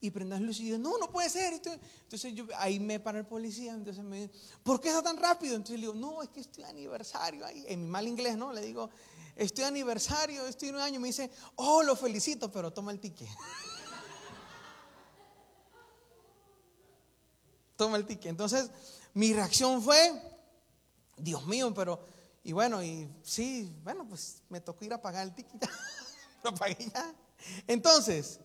Y 0.03 0.11
prendió 0.11 0.39
la 0.39 0.45
luz 0.45 0.61
y 0.61 0.69
yo, 0.69 0.77
no, 0.77 0.99
no 0.99 1.11
puede 1.11 1.31
ser. 1.31 1.55
Entonces 1.55 2.35
yo, 2.35 2.45
ahí 2.59 2.79
me 2.79 3.01
paró 3.01 3.17
el 3.17 3.25
policía. 3.25 3.73
Entonces 3.73 4.05
me 4.05 4.21
dice, 4.21 4.35
¿por 4.63 4.83
qué 4.83 4.89
está 4.89 5.03
tan 5.03 5.17
rápido? 5.17 5.57
Entonces 5.57 5.81
le 5.81 5.87
digo, 5.87 5.95
no, 5.95 6.23
es 6.23 6.29
que 6.29 6.41
estoy 6.41 6.65
aniversario 6.65 7.47
ahí. 7.47 7.65
En 7.69 7.85
mi 7.85 7.89
mal 7.89 8.07
inglés, 8.07 8.37
¿no? 8.37 8.53
Le 8.53 8.61
digo, 8.61 8.91
estoy 9.35 9.65
aniversario, 9.65 10.47
estoy 10.47 10.69
en 10.69 10.75
un 10.75 10.83
año. 10.83 11.01
Me 11.01 11.09
dice, 11.09 11.31
oh, 11.57 11.83
lo 11.83 11.97
felicito, 11.97 12.53
pero 12.53 12.71
toma 12.71 12.93
el 12.93 13.01
ticket. 13.01 13.31
toma 17.77 17.97
el 17.97 18.05
ticket. 18.05 18.27
Entonces, 18.27 18.71
mi 19.15 19.33
reacción 19.33 19.81
fue, 19.81 20.34
Dios 21.17 21.47
mío, 21.47 21.73
pero, 21.75 22.01
y 22.43 22.53
bueno, 22.53 22.83
y 22.83 23.09
sí, 23.23 23.75
bueno, 23.83 24.07
pues 24.09 24.43
me 24.49 24.61
tocó 24.61 24.85
ir 24.85 24.93
a 24.93 25.01
pagar 25.01 25.27
el 25.27 25.35
ticket. 25.35 25.69
Lo 26.45 26.55
pagué 26.55 26.77
ya. 26.93 27.15
Entonces, 27.67 28.41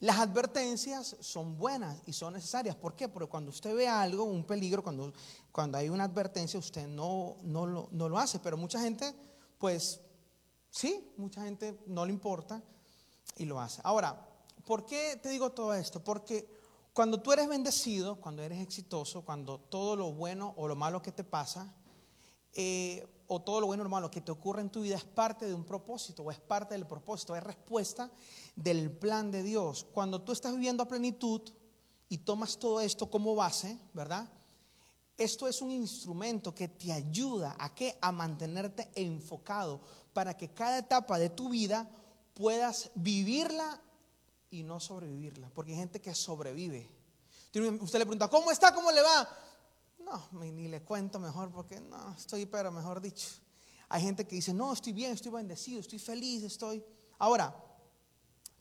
las 0.00 0.18
advertencias 0.18 1.16
son 1.20 1.56
buenas 1.58 2.00
y 2.06 2.12
son 2.12 2.34
necesarias. 2.34 2.76
¿Por 2.76 2.94
qué? 2.94 3.08
Porque 3.08 3.28
cuando 3.28 3.50
usted 3.50 3.74
ve 3.74 3.88
algo, 3.88 4.24
un 4.24 4.44
peligro, 4.44 4.82
cuando, 4.82 5.12
cuando 5.50 5.78
hay 5.78 5.88
una 5.88 6.04
advertencia, 6.04 6.58
usted 6.58 6.86
no, 6.86 7.36
no, 7.42 7.66
lo, 7.66 7.88
no 7.90 8.08
lo 8.08 8.18
hace. 8.18 8.38
Pero 8.38 8.56
mucha 8.56 8.80
gente, 8.80 9.12
pues, 9.58 10.00
sí, 10.70 11.12
mucha 11.16 11.42
gente 11.42 11.78
no 11.86 12.06
le 12.06 12.12
importa 12.12 12.62
y 13.36 13.44
lo 13.44 13.60
hace. 13.60 13.80
Ahora, 13.84 14.28
¿por 14.64 14.86
qué 14.86 15.18
te 15.20 15.30
digo 15.30 15.50
todo 15.50 15.74
esto? 15.74 16.02
Porque 16.02 16.57
cuando 16.98 17.20
tú 17.20 17.30
eres 17.30 17.46
bendecido, 17.46 18.16
cuando 18.16 18.42
eres 18.42 18.58
exitoso, 18.58 19.24
cuando 19.24 19.60
todo 19.60 19.94
lo 19.94 20.10
bueno 20.10 20.54
o 20.56 20.66
lo 20.66 20.74
malo 20.74 21.00
que 21.00 21.12
te 21.12 21.22
pasa, 21.22 21.72
eh, 22.52 23.06
o 23.28 23.40
todo 23.40 23.60
lo 23.60 23.68
bueno 23.68 23.82
o 23.82 23.84
lo 23.84 23.88
malo 23.88 24.10
que 24.10 24.20
te 24.20 24.32
ocurre 24.32 24.62
en 24.62 24.68
tu 24.68 24.80
vida 24.80 24.96
es 24.96 25.04
parte 25.04 25.46
de 25.46 25.54
un 25.54 25.62
propósito 25.62 26.24
o 26.24 26.32
es 26.32 26.40
parte 26.40 26.74
del 26.74 26.88
propósito, 26.88 27.36
es 27.36 27.44
respuesta 27.44 28.10
del 28.56 28.90
plan 28.90 29.30
de 29.30 29.44
Dios. 29.44 29.86
Cuando 29.92 30.22
tú 30.22 30.32
estás 30.32 30.52
viviendo 30.52 30.82
a 30.82 30.88
plenitud 30.88 31.40
y 32.08 32.18
tomas 32.18 32.58
todo 32.58 32.80
esto 32.80 33.08
como 33.08 33.36
base, 33.36 33.78
¿verdad? 33.94 34.28
Esto 35.16 35.46
es 35.46 35.62
un 35.62 35.70
instrumento 35.70 36.52
que 36.52 36.66
te 36.66 36.92
ayuda 36.92 37.54
a 37.60 37.76
que 37.76 37.96
a 38.00 38.10
mantenerte 38.10 38.90
enfocado 38.96 39.82
para 40.12 40.36
que 40.36 40.48
cada 40.48 40.78
etapa 40.78 41.16
de 41.20 41.30
tu 41.30 41.48
vida 41.48 41.88
puedas 42.34 42.90
vivirla 42.96 43.80
y 44.50 44.62
no 44.62 44.80
sobrevivirla, 44.80 45.50
porque 45.54 45.72
hay 45.72 45.78
gente 45.78 46.00
que 46.00 46.14
sobrevive. 46.14 46.88
Usted 47.80 47.98
le 47.98 48.06
pregunta, 48.06 48.28
¿cómo 48.28 48.50
está? 48.50 48.74
¿Cómo 48.74 48.90
le 48.90 49.02
va? 49.02 49.28
No, 49.98 50.28
ni 50.32 50.68
le 50.68 50.82
cuento 50.82 51.18
mejor 51.18 51.50
porque 51.50 51.80
no, 51.80 52.14
estoy, 52.14 52.46
pero 52.46 52.70
mejor 52.70 53.00
dicho. 53.00 53.28
Hay 53.88 54.02
gente 54.02 54.26
que 54.26 54.36
dice, 54.36 54.52
no, 54.52 54.72
estoy 54.72 54.92
bien, 54.92 55.12
estoy 55.12 55.32
bendecido, 55.32 55.80
estoy 55.80 55.98
feliz, 55.98 56.42
estoy... 56.42 56.84
Ahora, 57.18 57.54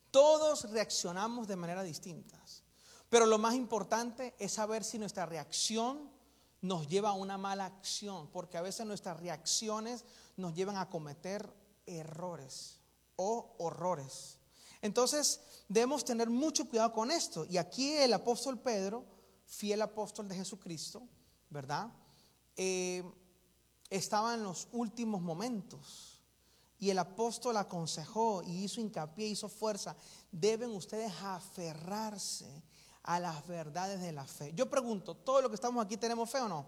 todos 0.09 0.69
reaccionamos 0.71 1.47
de 1.47 1.55
manera 1.55 1.83
distintas, 1.83 2.63
pero 3.09 3.25
lo 3.25 3.37
más 3.37 3.55
importante 3.55 4.35
es 4.39 4.53
saber 4.53 4.83
si 4.83 4.97
nuestra 4.97 5.25
reacción 5.25 6.09
nos 6.61 6.87
lleva 6.87 7.09
a 7.09 7.13
una 7.13 7.37
mala 7.37 7.65
acción, 7.65 8.29
porque 8.31 8.57
a 8.57 8.61
veces 8.61 8.85
nuestras 8.85 9.19
reacciones 9.19 10.05
nos 10.37 10.53
llevan 10.53 10.77
a 10.77 10.89
cometer 10.89 11.53
errores 11.85 12.79
o 13.15 13.55
horrores. 13.59 14.36
Entonces, 14.81 15.41
debemos 15.67 16.05
tener 16.05 16.29
mucho 16.29 16.67
cuidado 16.69 16.91
con 16.91 17.11
esto. 17.11 17.45
Y 17.45 17.57
aquí 17.57 17.93
el 17.93 18.13
apóstol 18.13 18.59
Pedro, 18.59 19.05
fiel 19.45 19.81
apóstol 19.81 20.27
de 20.27 20.35
Jesucristo, 20.35 21.07
¿verdad? 21.49 21.89
Eh, 22.55 23.03
estaba 23.89 24.33
en 24.33 24.43
los 24.43 24.67
últimos 24.71 25.21
momentos. 25.21 26.21
Y 26.79 26.91
el 26.91 26.99
apóstol 26.99 27.57
aconsejó 27.57 28.43
y 28.43 28.63
hizo 28.63 28.79
hincapié, 28.81 29.27
hizo 29.27 29.49
fuerza. 29.49 29.95
Deben 30.31 30.69
ustedes 30.69 31.11
aferrarse 31.23 32.63
a 33.03 33.19
las 33.19 33.47
verdades 33.47 33.99
de 34.01 34.11
la 34.11 34.25
fe. 34.25 34.53
Yo 34.53 34.69
pregunto, 34.69 35.15
¿todo 35.15 35.41
lo 35.41 35.49
que 35.49 35.55
estamos 35.55 35.83
aquí 35.83 35.97
tenemos 35.97 36.29
fe 36.29 36.39
o 36.39 36.47
no? 36.47 36.67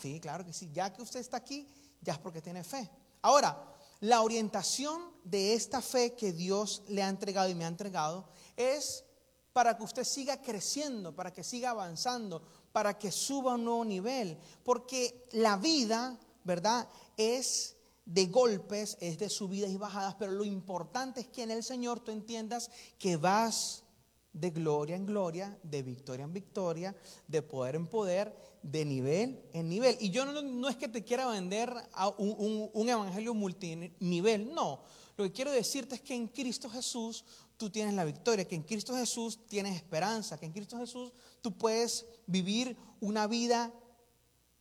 Sí, 0.00 0.20
claro 0.20 0.44
que 0.44 0.52
sí. 0.52 0.70
Ya 0.72 0.92
que 0.92 1.02
usted 1.02 1.20
está 1.20 1.36
aquí, 1.36 1.68
ya 2.00 2.14
es 2.14 2.18
porque 2.18 2.40
tiene 2.40 2.64
fe. 2.64 2.88
Ahora, 3.20 3.73
la 4.00 4.22
orientación 4.22 5.00
de 5.24 5.54
esta 5.54 5.80
fe 5.80 6.14
que 6.14 6.32
Dios 6.32 6.82
le 6.88 7.02
ha 7.02 7.08
entregado 7.08 7.48
y 7.48 7.54
me 7.54 7.64
ha 7.64 7.68
entregado 7.68 8.28
es 8.56 9.04
para 9.52 9.76
que 9.76 9.84
usted 9.84 10.04
siga 10.04 10.42
creciendo, 10.42 11.14
para 11.14 11.32
que 11.32 11.44
siga 11.44 11.70
avanzando, 11.70 12.42
para 12.72 12.98
que 12.98 13.12
suba 13.12 13.52
a 13.52 13.54
un 13.54 13.64
nuevo 13.64 13.84
nivel. 13.84 14.36
Porque 14.64 15.28
la 15.32 15.56
vida, 15.56 16.18
¿verdad? 16.42 16.88
Es 17.16 17.76
de 18.04 18.26
golpes, 18.26 18.98
es 19.00 19.18
de 19.18 19.30
subidas 19.30 19.70
y 19.70 19.76
bajadas, 19.76 20.16
pero 20.16 20.32
lo 20.32 20.44
importante 20.44 21.20
es 21.20 21.28
que 21.28 21.44
en 21.44 21.52
el 21.52 21.62
Señor 21.62 22.00
tú 22.00 22.10
entiendas 22.10 22.70
que 22.98 23.16
vas 23.16 23.84
de 24.32 24.50
gloria 24.50 24.96
en 24.96 25.06
gloria, 25.06 25.56
de 25.62 25.82
victoria 25.82 26.24
en 26.24 26.32
victoria, 26.32 26.94
de 27.28 27.40
poder 27.40 27.76
en 27.76 27.86
poder, 27.86 28.36
de 28.64 28.84
nivel 28.84 29.42
en 29.52 29.68
nivel. 29.68 29.96
Y 30.00 30.10
yo 30.10 30.24
no, 30.24 30.68
es 30.68 30.76
que 30.76 30.88
te 30.88 31.04
quiera 31.04 31.26
vender 31.26 31.72
a 31.92 32.08
un, 32.08 32.70
un 32.72 32.88
evangelio 32.88 33.34
multinivel, 33.34 34.52
no. 34.52 34.82
Lo 35.16 35.24
que 35.24 35.32
quiero 35.32 35.52
decirte 35.52 35.94
es 35.94 36.00
que 36.00 36.14
en 36.14 36.26
Cristo 36.28 36.68
Jesús 36.68 37.24
tú 37.56 37.70
tienes 37.70 37.94
la 37.94 38.04
victoria, 38.04 38.48
que 38.48 38.56
en 38.56 38.62
Cristo 38.62 38.94
Jesús 38.96 39.46
tienes 39.46 39.76
esperanza, 39.76 40.38
que 40.38 40.46
en 40.46 40.52
Cristo 40.52 40.76
Jesús 40.78 41.12
tú 41.40 41.56
puedes 41.56 42.06
vivir 42.26 42.76
una 43.00 43.26
vida 43.26 43.72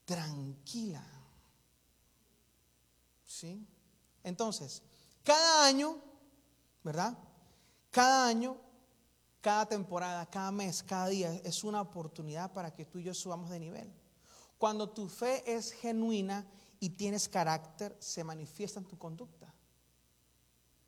tranquila. 0.05 1.03
¿Sí? 3.25 3.65
Entonces, 4.23 4.83
cada 5.23 5.65
año, 5.65 5.97
¿verdad? 6.83 7.17
Cada 7.89 8.27
año, 8.27 8.57
cada 9.43 9.65
temporada, 9.65 10.25
cada 10.25 10.53
mes, 10.53 10.81
cada 10.81 11.09
día 11.09 11.33
es 11.43 11.65
una 11.65 11.81
oportunidad 11.81 12.53
para 12.53 12.73
que 12.73 12.85
tú 12.85 12.99
y 12.99 13.03
yo 13.03 13.13
subamos 13.13 13.49
de 13.49 13.59
nivel. 13.59 13.91
Cuando 14.57 14.89
tu 14.89 15.09
fe 15.09 15.43
es 15.45 15.73
genuina 15.73 16.47
y 16.79 16.91
tienes 16.91 17.27
carácter, 17.27 17.93
se 17.99 18.23
manifiesta 18.23 18.79
en 18.79 18.85
tu 18.85 18.97
conducta. 18.97 19.53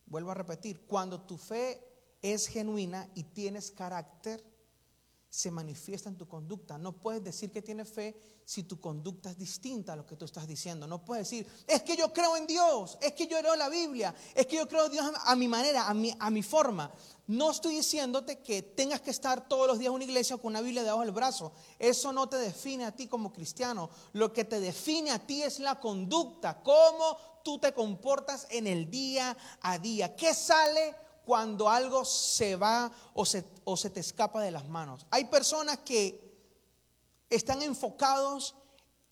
Vuelvo 0.06 0.32
a 0.32 0.36
repetir, 0.36 0.86
cuando 0.88 1.20
tu 1.20 1.38
fe 1.38 1.86
es 2.22 2.48
genuina 2.48 3.10
y 3.14 3.24
tienes 3.24 3.72
carácter, 3.72 4.42
se 5.36 5.52
manifiesta 5.52 6.08
en 6.08 6.16
tu 6.16 6.30
conducta. 6.30 6.78
No 6.78 6.94
puedes 6.94 7.22
decir 7.22 7.52
que 7.52 7.62
tienes 7.62 7.90
fe 7.90 8.16
si 8.46 8.64
tu 8.64 8.80
conducta 8.80 9.30
es 9.30 9.38
distinta 9.38 9.92
a 9.92 9.96
lo 9.98 10.06
que 10.06 10.16
tú 10.16 10.24
estás 10.24 10.48
diciendo. 10.48 10.88
No 10.88 11.04
puedes 11.04 11.30
decir, 11.30 11.46
es 11.68 11.82
que 11.82 11.98
yo 11.98 12.14
creo 12.14 12.38
en 12.38 12.48
Dios, 12.48 12.98
es 13.02 13.12
que 13.12 13.28
yo 13.28 13.42
leo 13.42 13.54
la 13.58 13.68
Biblia, 13.68 14.16
es 14.34 14.48
que 14.48 14.56
yo 14.56 14.66
creo 14.66 14.86
en 14.86 14.94
Dios 14.94 15.12
a 15.26 15.36
mi 15.36 15.50
manera, 15.50 15.90
a 15.90 15.94
mi, 15.94 16.16
a 16.18 16.30
mi 16.30 16.42
forma. 16.42 16.90
No 17.28 17.52
estoy 17.52 17.76
diciéndote 17.76 18.40
que 18.40 18.62
tengas 18.62 19.02
que 19.02 19.12
estar 19.12 19.50
todos 19.50 19.68
los 19.68 19.78
días 19.78 19.90
en 19.90 19.96
una 19.96 20.06
iglesia 20.06 20.38
con 20.38 20.54
una 20.54 20.62
Biblia 20.62 20.84
debajo 20.84 21.02
del 21.02 21.12
brazo. 21.12 21.52
Eso 21.80 22.14
no 22.14 22.30
te 22.30 22.38
define 22.38 22.86
a 22.86 22.96
ti 22.96 23.08
como 23.08 23.34
cristiano. 23.34 23.90
Lo 24.14 24.32
que 24.32 24.46
te 24.46 24.62
define 24.62 25.12
a 25.12 25.20
ti 25.20 25.44
es 25.44 25.60
la 25.60 25.82
conducta, 25.82 26.64
cómo 26.64 27.18
tú 27.44 27.60
te 27.60 27.74
comportas 27.74 28.48
en 28.52 28.68
el 28.68 28.90
día 28.90 29.36
a 29.60 29.80
día. 29.80 30.16
¿Qué 30.16 30.34
sale 30.34 30.96
cuando 31.26 31.70
algo 31.70 32.06
se 32.06 32.56
va 32.56 32.92
o 33.14 33.26
se, 33.26 33.44
o 33.64 33.76
se 33.76 33.90
te 33.90 34.00
escapa 34.00 34.42
de 34.42 34.52
las 34.52 34.68
manos. 34.68 35.06
Hay 35.10 35.26
personas 35.26 35.80
que 35.80 36.24
están 37.30 37.62
enfocados 37.62 38.56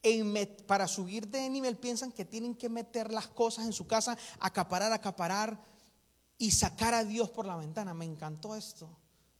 en 0.04 0.34
para 0.68 0.88
subir 0.88 1.28
de 1.30 1.50
nivel, 1.50 1.78
piensan 1.78 2.12
que 2.12 2.26
tienen 2.26 2.56
que 2.56 2.70
meter 2.70 3.12
las 3.12 3.28
cosas 3.28 3.66
en 3.66 3.74
su 3.74 3.88
casa, 3.88 4.18
acaparar, 4.40 4.92
acaparar 4.92 5.60
y 6.38 6.52
sacar 6.52 6.94
a 6.94 7.04
Dios 7.04 7.30
por 7.30 7.46
la 7.46 7.56
ventana. 7.56 7.94
Me 7.94 8.06
encantó 8.06 8.56
esto. 8.56 8.90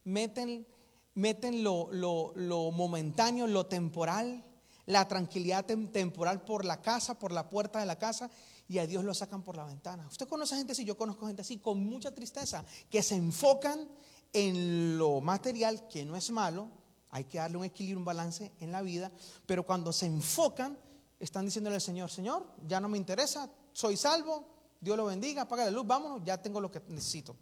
Meten, 0.04 0.66
meten 1.14 1.62
lo, 1.62 1.88
lo, 1.92 2.32
lo 2.34 2.70
momentáneo, 2.70 3.46
lo 3.46 3.66
temporal, 3.66 4.42
la 4.86 5.06
tranquilidad 5.06 5.64
temporal 5.64 6.42
por 6.42 6.64
la 6.64 6.80
casa, 6.80 7.18
por 7.18 7.30
la 7.30 7.48
puerta 7.48 7.78
de 7.78 7.86
la 7.86 7.98
casa 7.98 8.30
y 8.68 8.78
a 8.78 8.86
Dios 8.86 9.04
lo 9.04 9.14
sacan 9.14 9.42
por 9.42 9.56
la 9.56 9.64
ventana. 9.64 10.06
Usted 10.06 10.26
conoce 10.28 10.56
gente 10.56 10.72
así, 10.72 10.84
yo 10.84 10.96
conozco 10.96 11.26
gente 11.26 11.42
así, 11.42 11.58
con 11.58 11.84
mucha 11.84 12.14
tristeza, 12.14 12.64
que 12.90 13.02
se 13.02 13.14
enfocan 13.14 13.88
en 14.32 14.98
lo 14.98 15.20
material, 15.20 15.86
que 15.88 16.04
no 16.04 16.16
es 16.16 16.30
malo, 16.30 16.68
hay 17.10 17.24
que 17.24 17.38
darle 17.38 17.58
un 17.58 17.64
equilibrio, 17.64 17.98
un 17.98 18.04
balance 18.04 18.52
en 18.60 18.72
la 18.72 18.82
vida, 18.82 19.12
pero 19.46 19.64
cuando 19.64 19.92
se 19.92 20.06
enfocan, 20.06 20.76
están 21.20 21.44
diciéndole 21.44 21.76
al 21.76 21.82
Señor, 21.82 22.10
Señor, 22.10 22.46
ya 22.66 22.80
no 22.80 22.88
me 22.88 22.98
interesa, 22.98 23.48
soy 23.72 23.96
salvo, 23.96 24.44
Dios 24.80 24.96
lo 24.96 25.06
bendiga, 25.06 25.42
apaga 25.42 25.64
la 25.64 25.70
luz, 25.70 25.86
vámonos, 25.86 26.22
ya 26.24 26.42
tengo 26.42 26.60
lo 26.60 26.70
que 26.70 26.82
necesito. 26.88 27.36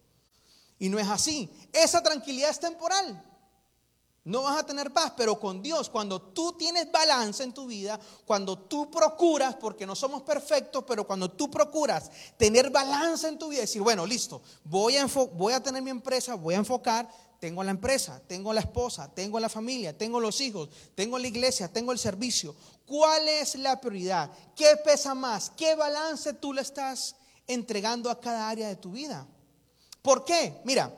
Y 0.78 0.88
no 0.88 0.98
es 0.98 1.08
así, 1.08 1.50
esa 1.72 2.02
tranquilidad 2.02 2.50
es 2.50 2.60
temporal. 2.60 3.31
No 4.24 4.42
vas 4.42 4.60
a 4.60 4.66
tener 4.66 4.92
paz, 4.92 5.12
pero 5.16 5.38
con 5.40 5.60
Dios, 5.62 5.90
cuando 5.90 6.22
tú 6.22 6.52
tienes 6.52 6.90
balance 6.92 7.42
en 7.42 7.52
tu 7.52 7.66
vida, 7.66 7.98
cuando 8.24 8.56
tú 8.56 8.88
procuras, 8.88 9.56
porque 9.56 9.84
no 9.84 9.96
somos 9.96 10.22
perfectos, 10.22 10.84
pero 10.86 11.04
cuando 11.04 11.28
tú 11.28 11.50
procuras 11.50 12.08
tener 12.36 12.70
balance 12.70 13.26
en 13.26 13.36
tu 13.36 13.48
vida, 13.48 13.62
decir, 13.62 13.82
bueno, 13.82 14.06
listo, 14.06 14.40
voy 14.64 14.94
a, 14.96 15.60
tener 15.60 15.82
mi 15.82 15.90
empresa, 15.90 16.36
voy 16.36 16.54
a 16.54 16.58
enfocar, 16.58 17.08
tengo 17.40 17.64
la 17.64 17.72
empresa, 17.72 18.22
tengo 18.28 18.52
la 18.52 18.60
esposa, 18.60 19.12
tengo 19.12 19.40
la 19.40 19.48
familia, 19.48 19.98
tengo 19.98 20.20
los 20.20 20.40
hijos, 20.40 20.68
tengo 20.94 21.18
la 21.18 21.26
iglesia, 21.26 21.66
tengo 21.66 21.90
el 21.90 21.98
servicio. 21.98 22.54
¿Cuál 22.86 23.26
es 23.26 23.56
la 23.56 23.80
prioridad? 23.80 24.30
¿Qué 24.54 24.76
pesa 24.84 25.16
más? 25.16 25.50
¿Qué 25.50 25.74
balance 25.74 26.34
tú 26.34 26.52
le 26.52 26.62
estás 26.62 27.16
entregando 27.48 28.08
a 28.08 28.20
cada 28.20 28.48
área 28.48 28.68
de 28.68 28.76
tu 28.76 28.92
vida? 28.92 29.26
¿Por 30.00 30.24
qué? 30.24 30.60
Mira, 30.62 30.94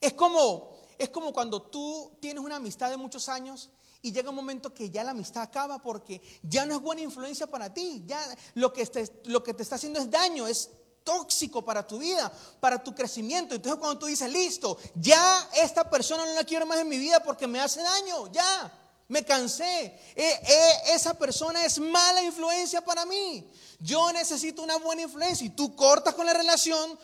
es 0.00 0.14
como, 0.14 0.69
es 1.00 1.08
como 1.08 1.32
cuando 1.32 1.62
tú 1.62 2.12
tienes 2.20 2.44
una 2.44 2.56
amistad 2.56 2.90
de 2.90 2.98
muchos 2.98 3.30
años 3.30 3.70
y 4.02 4.12
llega 4.12 4.28
un 4.28 4.36
momento 4.36 4.74
que 4.74 4.90
ya 4.90 5.02
la 5.02 5.12
amistad 5.12 5.42
acaba 5.42 5.80
porque 5.80 6.20
ya 6.42 6.66
no 6.66 6.74
es 6.74 6.80
buena 6.82 7.00
influencia 7.00 7.46
para 7.46 7.72
ti. 7.72 8.02
Ya 8.06 8.20
lo 8.54 8.70
que, 8.70 8.84
te, 8.84 9.10
lo 9.24 9.42
que 9.42 9.54
te 9.54 9.62
está 9.62 9.76
haciendo 9.76 9.98
es 9.98 10.10
daño, 10.10 10.46
es 10.46 10.68
tóxico 11.02 11.64
para 11.64 11.86
tu 11.86 11.98
vida, 11.98 12.30
para 12.60 12.82
tu 12.82 12.94
crecimiento. 12.94 13.54
Entonces 13.54 13.80
cuando 13.80 13.98
tú 13.98 14.06
dices, 14.06 14.30
listo, 14.30 14.76
ya 14.94 15.48
esta 15.56 15.88
persona 15.88 16.26
no 16.26 16.34
la 16.34 16.44
quiero 16.44 16.66
más 16.66 16.78
en 16.78 16.88
mi 16.90 16.98
vida 16.98 17.22
porque 17.22 17.46
me 17.46 17.60
hace 17.60 17.82
daño, 17.82 18.30
ya, 18.30 18.70
me 19.08 19.24
cansé. 19.24 19.86
Eh, 19.86 19.98
eh, 20.16 20.72
esa 20.88 21.14
persona 21.14 21.64
es 21.64 21.78
mala 21.78 22.22
influencia 22.22 22.82
para 22.82 23.06
mí. 23.06 23.50
Yo 23.78 24.12
necesito 24.12 24.62
una 24.62 24.76
buena 24.76 25.00
influencia 25.00 25.46
y 25.46 25.50
tú 25.50 25.74
cortas 25.74 26.14
con 26.14 26.26
la 26.26 26.34
relación 26.34 26.98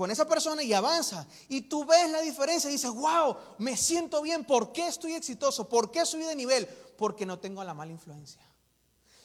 con 0.00 0.10
esa 0.10 0.26
persona 0.26 0.62
y 0.62 0.72
avanza. 0.72 1.26
Y 1.50 1.60
tú 1.60 1.84
ves 1.84 2.10
la 2.10 2.22
diferencia 2.22 2.70
y 2.70 2.72
dices, 2.72 2.90
wow, 2.90 3.36
me 3.58 3.76
siento 3.76 4.22
bien. 4.22 4.46
¿Por 4.46 4.72
qué 4.72 4.86
estoy 4.86 5.12
exitoso? 5.12 5.68
¿Por 5.68 5.90
qué 5.90 6.06
subí 6.06 6.24
de 6.24 6.34
nivel? 6.34 6.66
Porque 6.96 7.26
no 7.26 7.38
tengo 7.38 7.62
la 7.62 7.74
mala 7.74 7.92
influencia. 7.92 8.40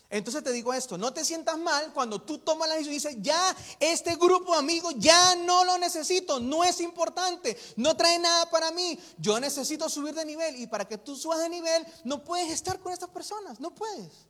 Entonces 0.10 0.44
te 0.44 0.51
digo 0.51 0.74
esto, 0.74 0.98
no 0.98 1.13
te 1.13 1.24
sientas 1.24 1.58
mal 1.58 1.94
cuando 1.94 2.22
tú 2.22 2.39
tomas 2.39 2.67
la 2.67 2.75
decisión 2.75 2.91
y 2.91 2.98
dices, 2.98 3.15
ya 3.22 3.55
este 3.79 4.17
grupo 4.17 4.51
de 4.51 4.60
amigos 4.60 4.96
ya 4.98 5.36
no 5.36 5.63
lo 5.63 5.77
necesito, 5.77 6.41
no 6.41 6.65
es 6.65 6.82
importante, 6.82 7.58
no 7.77 7.96
trae 7.96 8.20
nada 8.20 8.50
para 8.50 8.70
mí, 8.72 9.00
yo 9.17 9.39
necesito 9.39 9.88
subir 9.88 10.13
de 10.13 10.25
nivel 10.25 10.58
y 10.58 10.67
para 10.67 10.86
que 10.86 10.98
tú 10.98 11.15
subas 11.15 11.39
de 11.39 11.48
nivel 11.48 11.88
no 12.03 12.22
puedes 12.22 12.51
estar 12.51 12.82
con 12.82 12.91
estas 12.91 13.10
personas, 13.12 13.62
no 13.62 13.74
puedes. 13.74 14.27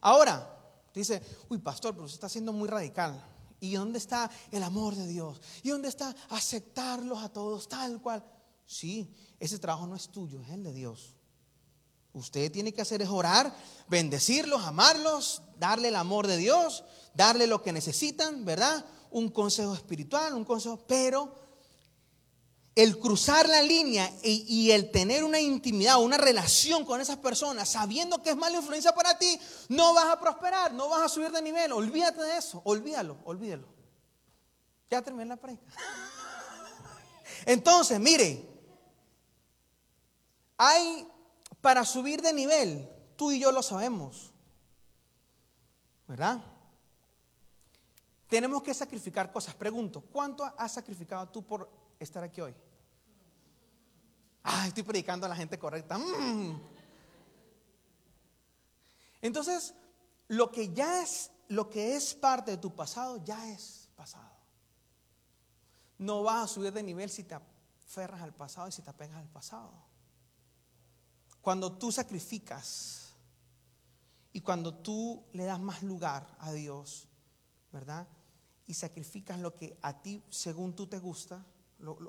Ahora, 0.00 0.48
dice, 0.94 1.20
uy 1.48 1.58
pastor, 1.58 1.92
pero 1.92 2.04
usted 2.04 2.18
está 2.18 2.28
siendo 2.28 2.52
muy 2.52 2.68
radical. 2.68 3.20
¿Y 3.60 3.74
dónde 3.74 3.98
está 3.98 4.30
el 4.50 4.62
amor 4.62 4.96
de 4.96 5.06
Dios? 5.06 5.40
¿Y 5.62 5.70
dónde 5.70 5.88
está 5.88 6.14
aceptarlos 6.30 7.22
a 7.22 7.28
todos 7.28 7.68
tal 7.68 8.00
cual? 8.00 8.24
Sí, 8.66 9.14
ese 9.38 9.58
trabajo 9.58 9.86
no 9.86 9.96
es 9.96 10.08
tuyo, 10.08 10.40
es 10.42 10.50
el 10.50 10.64
de 10.64 10.72
Dios. 10.72 11.14
Usted 12.12 12.50
tiene 12.50 12.72
que 12.72 12.82
hacer 12.82 13.02
es 13.02 13.08
orar, 13.08 13.54
bendecirlos, 13.88 14.64
amarlos, 14.64 15.42
darle 15.58 15.88
el 15.88 15.96
amor 15.96 16.26
de 16.26 16.36
Dios, 16.36 16.84
darle 17.14 17.46
lo 17.46 17.62
que 17.62 17.72
necesitan, 17.72 18.44
¿verdad? 18.44 18.84
Un 19.10 19.28
consejo 19.28 19.74
espiritual, 19.74 20.34
un 20.34 20.44
consejo, 20.44 20.78
pero 20.86 21.32
el 22.74 22.98
cruzar 22.98 23.48
la 23.48 23.62
línea 23.62 24.10
y, 24.22 24.70
el 24.70 24.90
tener 24.90 25.24
una 25.24 25.40
intimidad, 25.40 26.00
una 26.00 26.16
relación 26.16 26.84
con 26.84 27.00
esas 27.00 27.16
personas, 27.18 27.68
sabiendo 27.68 28.22
que 28.22 28.30
es 28.30 28.36
mala 28.36 28.58
influencia 28.58 28.94
para 28.94 29.18
ti, 29.18 29.38
no 29.68 29.92
vas 29.92 30.06
a 30.06 30.20
prosperar, 30.20 30.72
no 30.72 30.88
vas 30.88 31.02
a 31.02 31.08
subir 31.08 31.30
de 31.30 31.42
nivel. 31.42 31.72
Olvídate 31.72 32.22
de 32.22 32.36
eso, 32.36 32.62
olvídalo, 32.64 33.18
olvídalo. 33.24 33.68
Ya 34.88 35.02
terminé 35.02 35.26
la 35.26 35.36
predica. 35.36 35.64
Entonces, 37.46 37.98
mire, 37.98 38.48
hay 40.56 41.06
para 41.60 41.84
subir 41.84 42.22
de 42.22 42.32
nivel, 42.32 42.88
tú 43.16 43.32
y 43.32 43.40
yo 43.40 43.52
lo 43.52 43.62
sabemos, 43.62 44.32
¿verdad? 46.06 46.40
Tenemos 48.28 48.62
que 48.62 48.72
sacrificar 48.72 49.32
cosas. 49.32 49.54
Pregunto, 49.54 50.00
¿cuánto 50.00 50.44
has 50.44 50.72
sacrificado 50.72 51.28
tú 51.28 51.44
por 51.44 51.79
estar 52.04 52.24
aquí 52.24 52.40
hoy? 52.40 52.54
Ah, 54.42 54.66
estoy 54.66 54.82
predicando 54.82 55.26
a 55.26 55.28
la 55.28 55.36
gente 55.36 55.58
correcta. 55.58 55.98
Mm. 55.98 56.60
Entonces, 59.20 59.74
lo 60.28 60.50
que 60.50 60.72
ya 60.72 61.02
es, 61.02 61.30
lo 61.48 61.68
que 61.68 61.94
es 61.96 62.14
parte 62.14 62.52
de 62.52 62.56
tu 62.56 62.74
pasado, 62.74 63.22
ya 63.22 63.50
es 63.50 63.88
pasado. 63.94 64.30
No 65.98 66.22
vas 66.22 66.44
a 66.44 66.54
subir 66.54 66.72
de 66.72 66.82
nivel 66.82 67.10
si 67.10 67.24
te 67.24 67.34
aferras 67.34 68.22
al 68.22 68.34
pasado 68.34 68.68
y 68.68 68.72
si 68.72 68.80
te 68.80 68.90
apegas 68.90 69.18
al 69.18 69.28
pasado. 69.28 69.72
Cuando 71.42 71.76
tú 71.76 71.92
sacrificas 71.92 73.12
y 74.32 74.40
cuando 74.40 74.74
tú 74.74 75.24
le 75.32 75.44
das 75.44 75.60
más 75.60 75.82
lugar 75.82 76.26
a 76.38 76.52
Dios, 76.52 77.08
¿verdad? 77.72 78.08
Y 78.66 78.74
sacrificas 78.74 79.38
lo 79.38 79.54
que 79.54 79.78
a 79.82 80.00
ti, 80.00 80.22
según 80.30 80.74
tú 80.74 80.86
te 80.86 80.98
gusta, 80.98 81.44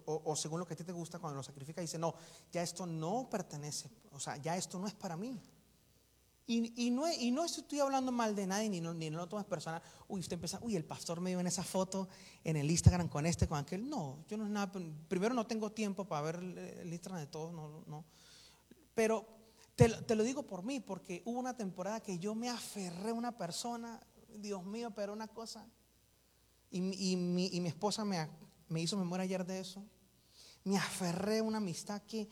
o, 0.05 0.35
según 0.35 0.59
lo 0.59 0.65
que 0.65 0.73
a 0.73 0.77
ti 0.77 0.83
te 0.83 0.91
gusta, 0.91 1.19
cuando 1.19 1.37
lo 1.37 1.43
sacrificas, 1.43 1.81
dice, 1.81 1.97
no, 1.97 2.13
ya 2.51 2.61
esto 2.61 2.85
no 2.85 3.27
pertenece, 3.29 3.89
o 4.11 4.19
sea, 4.19 4.37
ya 4.37 4.55
esto 4.55 4.79
no 4.79 4.87
es 4.87 4.93
para 4.93 5.17
mí. 5.17 5.39
Y, 6.47 6.87
y, 6.87 6.89
no, 6.91 7.09
y 7.09 7.31
no 7.31 7.45
estoy 7.45 7.79
hablando 7.79 8.11
mal 8.11 8.35
de 8.35 8.45
nadie, 8.45 8.69
ni 8.69 8.81
no, 8.81 8.93
ni 8.93 9.09
no 9.09 9.19
lo 9.19 9.27
tomes 9.27 9.45
personal. 9.45 9.81
Uy, 10.09 10.19
usted 10.19 10.33
empieza, 10.33 10.59
uy, 10.61 10.75
el 10.75 10.83
pastor 10.83 11.21
me 11.21 11.29
dio 11.29 11.39
en 11.39 11.47
esa 11.47 11.63
foto 11.63 12.09
en 12.43 12.57
el 12.57 12.69
Instagram 12.69 13.07
con 13.07 13.25
este, 13.25 13.47
con 13.47 13.57
aquel. 13.57 13.89
No, 13.89 14.25
yo 14.27 14.35
no 14.37 14.45
es 14.45 14.49
nada. 14.49 14.69
Primero, 15.07 15.33
no 15.33 15.47
tengo 15.47 15.71
tiempo 15.71 16.03
para 16.05 16.23
ver 16.23 16.35
el 16.35 16.91
Instagram 16.91 17.21
de 17.21 17.27
todos, 17.27 17.53
no, 17.53 17.83
no. 17.87 18.03
Pero 18.93 19.25
te, 19.75 20.15
lo 20.15 20.23
digo 20.23 20.43
por 20.43 20.63
mí, 20.63 20.79
porque 20.79 21.21
hubo 21.25 21.39
una 21.39 21.55
temporada 21.55 22.01
que 22.01 22.19
yo 22.19 22.35
me 22.35 22.49
aferré 22.49 23.09
a 23.09 23.13
una 23.13 23.37
persona, 23.37 23.99
Dios 24.35 24.63
mío, 24.63 24.91
pero 24.91 25.13
una 25.13 25.27
cosa. 25.27 25.65
Y, 26.69 26.81
mi, 26.81 27.67
esposa 27.67 28.05
me, 28.05 28.29
me 28.71 28.81
hizo 28.81 28.97
memoria 28.97 29.23
ayer 29.23 29.45
de 29.45 29.59
eso. 29.59 29.83
Me 30.63 30.77
aferré 30.77 31.39
a 31.39 31.43
una 31.43 31.57
amistad 31.57 32.01
que 32.03 32.27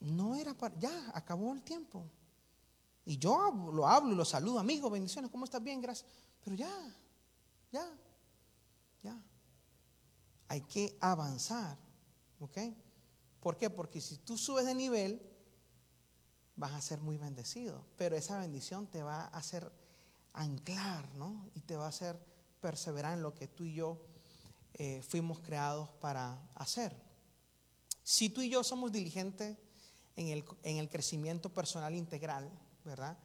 no 0.00 0.34
era 0.34 0.54
para. 0.54 0.76
Ya, 0.78 1.10
acabó 1.14 1.52
el 1.52 1.62
tiempo. 1.62 2.04
Y 3.04 3.18
yo 3.18 3.70
lo 3.72 3.86
hablo 3.86 4.12
y 4.12 4.16
lo 4.16 4.24
saludo, 4.24 4.58
amigo, 4.58 4.90
bendiciones, 4.90 5.30
¿cómo 5.30 5.44
estás? 5.44 5.62
Bien, 5.62 5.80
gracias. 5.80 6.10
Pero 6.44 6.56
ya, 6.56 6.96
ya, 7.70 7.86
ya. 9.02 9.22
Hay 10.48 10.62
que 10.62 10.98
avanzar, 11.00 11.78
¿ok? 12.40 12.58
¿Por 13.40 13.56
qué? 13.56 13.70
Porque 13.70 14.00
si 14.00 14.18
tú 14.18 14.36
subes 14.36 14.66
de 14.66 14.74
nivel, 14.74 15.22
vas 16.56 16.72
a 16.72 16.80
ser 16.80 17.00
muy 17.00 17.16
bendecido. 17.16 17.86
Pero 17.96 18.16
esa 18.16 18.40
bendición 18.40 18.88
te 18.88 19.04
va 19.04 19.22
a 19.22 19.28
hacer 19.28 19.70
anclar, 20.32 21.14
¿no? 21.14 21.48
Y 21.54 21.60
te 21.60 21.76
va 21.76 21.86
a 21.86 21.90
hacer 21.90 22.18
perseverar 22.60 23.14
en 23.14 23.22
lo 23.22 23.34
que 23.34 23.46
tú 23.46 23.64
y 23.64 23.74
yo 23.74 24.05
eh, 24.78 25.02
fuimos 25.02 25.40
creados 25.40 25.88
para 26.00 26.38
hacer. 26.54 26.94
Si 28.02 28.28
tú 28.28 28.42
y 28.42 28.50
yo 28.50 28.62
somos 28.62 28.92
diligentes 28.92 29.56
en 30.16 30.28
el, 30.28 30.44
en 30.62 30.76
el 30.76 30.90
crecimiento 30.90 31.52
personal 31.52 31.94
integral, 31.94 32.50
¿verdad? 32.84 33.16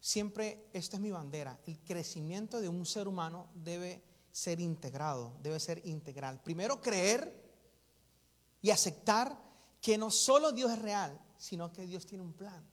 Siempre, 0.00 0.70
esta 0.72 0.96
es 0.96 1.02
mi 1.02 1.10
bandera, 1.10 1.60
el 1.66 1.78
crecimiento 1.80 2.62
de 2.62 2.70
un 2.70 2.86
ser 2.86 3.08
humano 3.08 3.50
debe 3.54 4.02
ser 4.32 4.58
integrado, 4.58 5.36
debe 5.42 5.60
ser 5.60 5.86
integral. 5.86 6.42
Primero 6.42 6.80
creer 6.80 7.30
y 8.62 8.70
aceptar 8.70 9.38
que 9.82 9.98
no 9.98 10.10
solo 10.10 10.50
Dios 10.50 10.72
es 10.72 10.78
real, 10.78 11.20
sino 11.36 11.70
que 11.70 11.86
Dios 11.86 12.06
tiene 12.06 12.24
un 12.24 12.32
plan. 12.32 12.66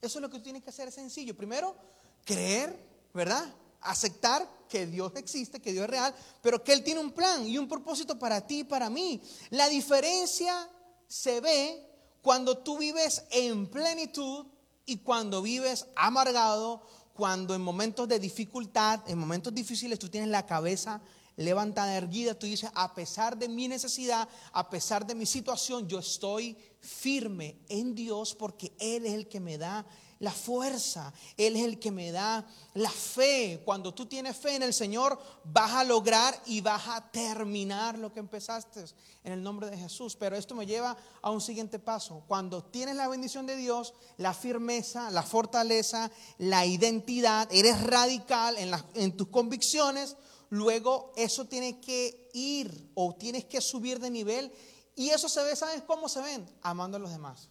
Eso 0.00 0.18
es 0.18 0.22
lo 0.22 0.28
que 0.28 0.38
tú 0.38 0.44
tienes 0.44 0.64
que 0.64 0.70
hacer, 0.70 0.88
es 0.88 0.94
sencillo. 0.94 1.36
Primero, 1.36 1.76
creer, 2.24 2.76
¿verdad? 3.14 3.54
Aceptar 3.84 4.48
que 4.68 4.86
Dios 4.86 5.12
existe, 5.16 5.60
que 5.60 5.72
Dios 5.72 5.84
es 5.84 5.90
real, 5.90 6.14
pero 6.42 6.64
que 6.64 6.72
Él 6.72 6.82
tiene 6.82 7.00
un 7.00 7.12
plan 7.12 7.46
y 7.46 7.58
un 7.58 7.68
propósito 7.68 8.18
para 8.18 8.46
ti 8.46 8.60
y 8.60 8.64
para 8.64 8.90
mí. 8.90 9.22
La 9.50 9.68
diferencia 9.68 10.68
se 11.06 11.40
ve 11.40 11.86
cuando 12.22 12.58
tú 12.58 12.78
vives 12.78 13.24
en 13.30 13.68
plenitud 13.68 14.46
y 14.86 14.96
cuando 14.98 15.42
vives 15.42 15.86
amargado, 15.94 16.86
cuando 17.14 17.54
en 17.54 17.60
momentos 17.60 18.08
de 18.08 18.18
dificultad, 18.18 19.00
en 19.06 19.18
momentos 19.18 19.54
difíciles, 19.54 19.98
tú 19.98 20.08
tienes 20.08 20.30
la 20.30 20.44
cabeza 20.44 21.00
levantada, 21.36 21.96
erguida, 21.96 22.34
tú 22.34 22.46
dices, 22.46 22.70
a 22.74 22.94
pesar 22.94 23.36
de 23.36 23.48
mi 23.48 23.68
necesidad, 23.68 24.28
a 24.52 24.68
pesar 24.70 25.06
de 25.06 25.14
mi 25.14 25.26
situación, 25.26 25.88
yo 25.88 25.98
estoy 25.98 26.56
firme 26.80 27.58
en 27.68 27.94
Dios 27.94 28.34
porque 28.34 28.72
Él 28.78 29.06
es 29.06 29.14
el 29.14 29.28
que 29.28 29.40
me 29.40 29.58
da 29.58 29.86
la 30.18 30.30
fuerza, 30.30 31.12
Él 31.36 31.56
es 31.56 31.64
el 31.64 31.78
que 31.78 31.90
me 31.90 32.12
da 32.12 32.46
la 32.74 32.90
fe. 32.90 33.60
Cuando 33.64 33.92
tú 33.92 34.06
tienes 34.06 34.36
fe 34.36 34.56
en 34.56 34.62
el 34.62 34.72
Señor, 34.72 35.18
vas 35.44 35.72
a 35.72 35.84
lograr 35.84 36.40
y 36.46 36.60
vas 36.60 36.88
a 36.88 37.10
terminar 37.10 37.98
lo 37.98 38.12
que 38.12 38.20
empezaste 38.20 38.84
en 39.24 39.32
el 39.32 39.42
nombre 39.42 39.70
de 39.70 39.76
Jesús. 39.76 40.16
Pero 40.16 40.36
esto 40.36 40.54
me 40.54 40.66
lleva 40.66 40.96
a 41.22 41.30
un 41.30 41.40
siguiente 41.40 41.78
paso. 41.78 42.22
Cuando 42.26 42.62
tienes 42.62 42.96
la 42.96 43.08
bendición 43.08 43.46
de 43.46 43.56
Dios, 43.56 43.94
la 44.16 44.34
firmeza, 44.34 45.10
la 45.10 45.22
fortaleza, 45.22 46.10
la 46.38 46.66
identidad, 46.66 47.48
eres 47.50 47.82
radical 47.82 48.56
en, 48.58 48.72
en 48.94 49.16
tus 49.16 49.28
convicciones, 49.28 50.16
luego 50.50 51.12
eso 51.16 51.46
tiene 51.46 51.80
que 51.80 52.30
ir 52.32 52.90
o 52.94 53.14
tienes 53.14 53.44
que 53.44 53.60
subir 53.60 53.98
de 53.98 54.10
nivel 54.10 54.52
y 54.96 55.10
eso 55.10 55.28
se 55.28 55.42
ve, 55.42 55.56
¿sabes 55.56 55.82
cómo 55.82 56.08
se 56.08 56.20
ven? 56.20 56.48
Amando 56.62 56.96
a 56.96 57.00
los 57.00 57.10
demás. 57.10 57.48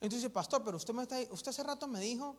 Entonces 0.00 0.22
dice, 0.22 0.30
pastor, 0.30 0.62
pero 0.64 0.76
usted, 0.76 0.94
me 0.94 1.02
está, 1.02 1.18
usted 1.30 1.50
hace 1.50 1.62
rato 1.62 1.88
me 1.88 2.00
dijo 2.00 2.36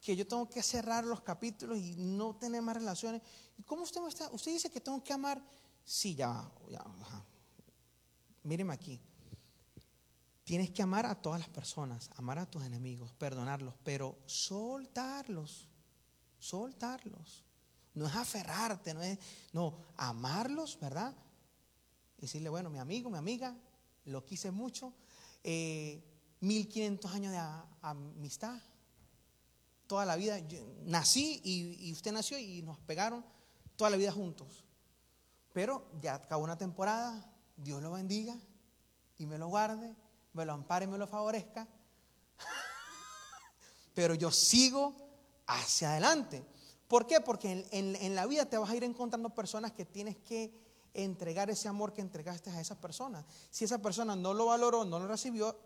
que 0.00 0.16
yo 0.16 0.26
tengo 0.26 0.48
que 0.48 0.62
cerrar 0.62 1.04
los 1.04 1.20
capítulos 1.20 1.78
y 1.78 1.94
no 1.96 2.34
tener 2.36 2.62
más 2.62 2.76
relaciones. 2.76 3.22
¿Y 3.56 3.62
cómo 3.62 3.82
usted 3.82 4.00
me 4.00 4.08
está? 4.08 4.28
Usted 4.30 4.52
dice 4.52 4.70
que 4.70 4.80
tengo 4.80 5.02
que 5.02 5.12
amar. 5.12 5.42
Sí, 5.84 6.14
ya, 6.14 6.50
ya. 6.68 6.84
míreme 8.42 8.74
aquí. 8.74 9.00
Tienes 10.42 10.70
que 10.70 10.82
amar 10.82 11.06
a 11.06 11.14
todas 11.20 11.40
las 11.40 11.48
personas, 11.48 12.10
amar 12.16 12.38
a 12.38 12.46
tus 12.48 12.62
enemigos, 12.62 13.12
perdonarlos, 13.12 13.74
pero 13.82 14.16
soltarlos, 14.26 15.68
soltarlos. 16.38 17.44
No 17.94 18.06
es 18.06 18.14
aferrarte, 18.14 18.94
no 18.94 19.02
es, 19.02 19.18
no, 19.52 19.76
amarlos, 19.96 20.78
¿verdad? 20.78 21.16
Decirle, 22.18 22.48
bueno, 22.48 22.70
mi 22.70 22.78
amigo, 22.78 23.10
mi 23.10 23.18
amiga, 23.18 23.56
lo 24.04 24.24
quise 24.24 24.50
mucho, 24.50 24.92
eh, 25.42 26.00
1500 26.46 27.12
años 27.12 27.32
de 27.32 27.40
amistad, 27.82 28.58
toda 29.86 30.04
la 30.04 30.16
vida, 30.16 30.40
nací 30.84 31.40
y, 31.44 31.92
usted 31.92 32.12
nació 32.12 32.38
y 32.38 32.62
nos 32.62 32.78
pegaron 32.78 33.24
toda 33.76 33.90
la 33.90 33.96
vida 33.96 34.12
juntos. 34.12 34.64
Pero 35.52 35.88
ya 36.00 36.14
acabó 36.14 36.44
una 36.44 36.58
temporada, 36.58 37.32
Dios 37.56 37.82
lo 37.82 37.92
bendiga 37.92 38.36
y 39.18 39.26
me 39.26 39.38
lo 39.38 39.48
guarde, 39.48 39.94
me 40.32 40.44
lo 40.44 40.52
ampare 40.52 40.84
y 40.84 40.88
me 40.88 40.98
lo 40.98 41.06
favorezca. 41.06 41.66
Pero 43.94 44.14
yo 44.14 44.30
sigo 44.30 44.94
hacia 45.46 45.92
adelante. 45.92 46.44
¿Por 46.88 47.06
qué? 47.06 47.20
Porque 47.20 47.66
en, 47.70 48.14
la 48.14 48.26
vida 48.26 48.46
te 48.46 48.58
vas 48.58 48.70
a 48.70 48.76
ir 48.76 48.84
encontrando 48.84 49.30
personas 49.30 49.72
que 49.72 49.84
tienes 49.84 50.16
que 50.18 50.52
entregar 50.94 51.50
ese 51.50 51.68
amor 51.68 51.92
que 51.92 52.00
entregaste 52.00 52.50
a 52.50 52.60
esas 52.60 52.78
personas. 52.78 53.24
Si 53.50 53.64
esa 53.64 53.78
persona 53.78 54.14
no 54.14 54.34
lo 54.34 54.46
valoró, 54.46 54.84
no 54.84 54.98
lo 54.98 55.08
recibió, 55.08 55.58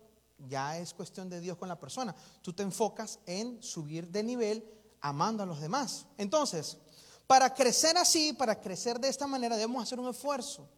ya 0.48 0.78
es 0.78 0.94
cuestión 0.94 1.28
de 1.28 1.40
Dios 1.40 1.56
con 1.56 1.68
la 1.68 1.78
persona. 1.78 2.14
Tú 2.42 2.52
te 2.52 2.62
enfocas 2.62 3.18
en 3.26 3.62
subir 3.62 4.08
de 4.08 4.22
nivel 4.22 4.64
amando 5.00 5.42
a 5.42 5.46
los 5.46 5.60
demás. 5.60 6.06
Entonces, 6.18 6.76
para 7.26 7.54
crecer 7.54 7.96
así, 7.96 8.32
para 8.32 8.60
crecer 8.60 8.98
de 8.98 9.08
esta 9.08 9.26
manera, 9.26 9.56
debemos 9.56 9.82
hacer 9.82 9.98
un 10.00 10.08
esfuerzo. 10.08 10.68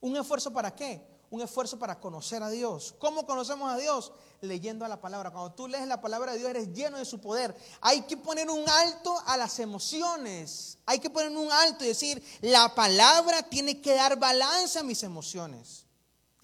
¿Un 0.00 0.16
esfuerzo 0.16 0.52
para 0.52 0.74
qué? 0.74 1.14
un 1.34 1.40
esfuerzo 1.40 1.80
para 1.80 1.98
conocer 1.98 2.44
a 2.44 2.48
Dios. 2.48 2.94
¿Cómo 3.00 3.26
conocemos 3.26 3.68
a 3.68 3.76
Dios? 3.76 4.12
Leyendo 4.40 4.86
la 4.86 5.00
palabra. 5.00 5.32
Cuando 5.32 5.52
tú 5.52 5.66
lees 5.66 5.86
la 5.88 6.00
palabra 6.00 6.32
de 6.32 6.38
Dios 6.38 6.50
eres 6.50 6.72
lleno 6.72 6.96
de 6.96 7.04
su 7.04 7.20
poder. 7.20 7.56
Hay 7.80 8.02
que 8.02 8.16
poner 8.16 8.48
un 8.48 8.68
alto 8.68 9.20
a 9.26 9.36
las 9.36 9.58
emociones. 9.58 10.78
Hay 10.86 11.00
que 11.00 11.10
poner 11.10 11.36
un 11.36 11.50
alto 11.50 11.84
y 11.84 11.88
decir, 11.88 12.22
la 12.40 12.72
palabra 12.72 13.42
tiene 13.42 13.80
que 13.80 13.94
dar 13.94 14.16
balance 14.16 14.78
a 14.78 14.84
mis 14.84 15.02
emociones. 15.02 15.86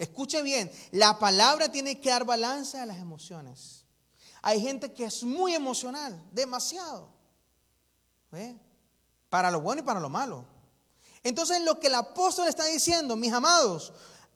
Escuche 0.01 0.41
bien, 0.41 0.73
la 0.93 1.19
palabra 1.19 1.71
tiene 1.71 2.01
que 2.01 2.09
dar 2.09 2.25
balance 2.25 2.79
a 2.79 2.87
las 2.87 2.97
emociones. 2.97 3.85
Hay 4.41 4.59
gente 4.59 4.95
que 4.95 5.05
es 5.05 5.23
muy 5.25 5.55
emocional, 5.55 6.27
demasiado. 6.33 7.11
Para 9.29 9.51
lo 9.51 9.61
bueno 9.61 9.83
y 9.83 9.85
para 9.85 10.01
lo 10.01 10.09
malo. 10.09 10.47
Entonces 11.23 11.61
lo 11.61 11.79
que 11.79 11.89
el 11.89 11.97
apóstol 11.97 12.49
está 12.49 12.65
diciendo, 12.65 13.15
mis 13.15 13.31
amados, 13.31 13.93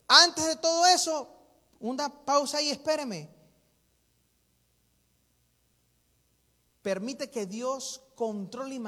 antes 0.06 0.44
de 0.44 0.56
todo 0.56 0.84
eso, 0.84 1.34
una 1.80 2.10
pausa 2.10 2.60
y 2.60 2.68
espéreme. 2.68 3.30
Permite 6.82 7.30
que 7.30 7.46
Dios 7.46 8.02
controle 8.14 8.74
y 8.74 8.82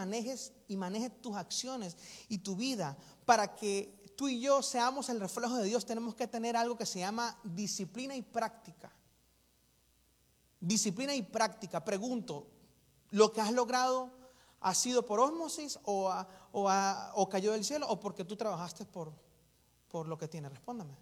y 0.68 0.76
maneje 0.76 1.08
tus 1.08 1.36
acciones 1.36 1.96
y 2.28 2.36
tu 2.36 2.54
vida 2.54 2.98
para 3.24 3.56
que 3.56 3.95
tú 4.16 4.29
y 4.29 4.40
yo 4.40 4.62
seamos 4.62 5.09
el 5.09 5.20
reflejo 5.20 5.57
de 5.57 5.64
Dios. 5.64 5.85
Tenemos 5.85 6.14
que 6.14 6.26
tener 6.26 6.57
algo 6.57 6.76
que 6.76 6.87
se 6.87 7.00
llama 7.00 7.38
disciplina 7.44 8.16
y 8.16 8.22
práctica. 8.22 8.92
Disciplina 10.59 11.14
y 11.14 11.22
práctica. 11.22 11.85
Pregunto, 11.85 12.48
¿lo 13.11 13.33
que 13.33 13.40
has 13.40 13.52
logrado 13.52 14.11
ha 14.61 14.74
sido 14.74 15.05
por 15.05 15.20
osmosis 15.20 15.79
o, 15.85 16.12
o, 16.52 17.29
cayó 17.29 17.52
del 17.52 17.64
cielo 17.64 17.87
o 17.88 18.00
porque 18.00 18.24
tú 18.24 18.37
trabajaste 18.37 18.87
por, 18.87 19.12
por 19.88 20.09
lo 20.09 20.16
que 20.18 20.29
tienes? 20.29 20.50
Respóndame. 20.50 20.96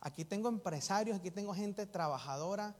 Aquí 0.00 0.24
tengo 0.24 0.48
empresarios, 0.48 1.18
aquí 1.18 1.32
tengo 1.32 1.52
gente 1.52 1.84
trabajadora. 1.86 2.76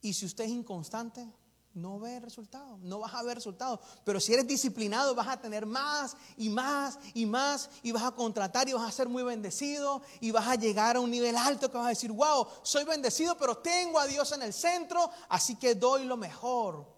Y 0.00 0.12
si 0.12 0.26
usted 0.26 0.44
es 0.44 0.50
inconstante, 0.50 1.32
no 1.76 2.00
ve 2.00 2.18
resultados, 2.20 2.80
no 2.80 2.98
vas 2.98 3.14
a 3.14 3.22
ver 3.22 3.36
resultados. 3.36 3.80
Pero 4.02 4.18
si 4.18 4.32
eres 4.32 4.46
disciplinado, 4.46 5.14
vas 5.14 5.28
a 5.28 5.40
tener 5.40 5.66
más 5.66 6.16
y 6.36 6.48
más 6.48 6.98
y 7.14 7.26
más. 7.26 7.70
Y 7.82 7.92
vas 7.92 8.02
a 8.02 8.12
contratar 8.12 8.68
y 8.68 8.72
vas 8.72 8.88
a 8.88 8.90
ser 8.90 9.08
muy 9.08 9.22
bendecido. 9.22 10.02
Y 10.20 10.30
vas 10.30 10.48
a 10.48 10.54
llegar 10.54 10.96
a 10.96 11.00
un 11.00 11.10
nivel 11.10 11.36
alto 11.36 11.70
que 11.70 11.76
vas 11.76 11.86
a 11.86 11.90
decir, 11.90 12.10
wow, 12.10 12.46
soy 12.62 12.84
bendecido, 12.84 13.36
pero 13.36 13.58
tengo 13.58 14.00
a 14.00 14.06
Dios 14.06 14.32
en 14.32 14.42
el 14.42 14.52
centro, 14.52 15.10
así 15.28 15.56
que 15.56 15.74
doy 15.74 16.04
lo 16.04 16.16
mejor 16.16 16.96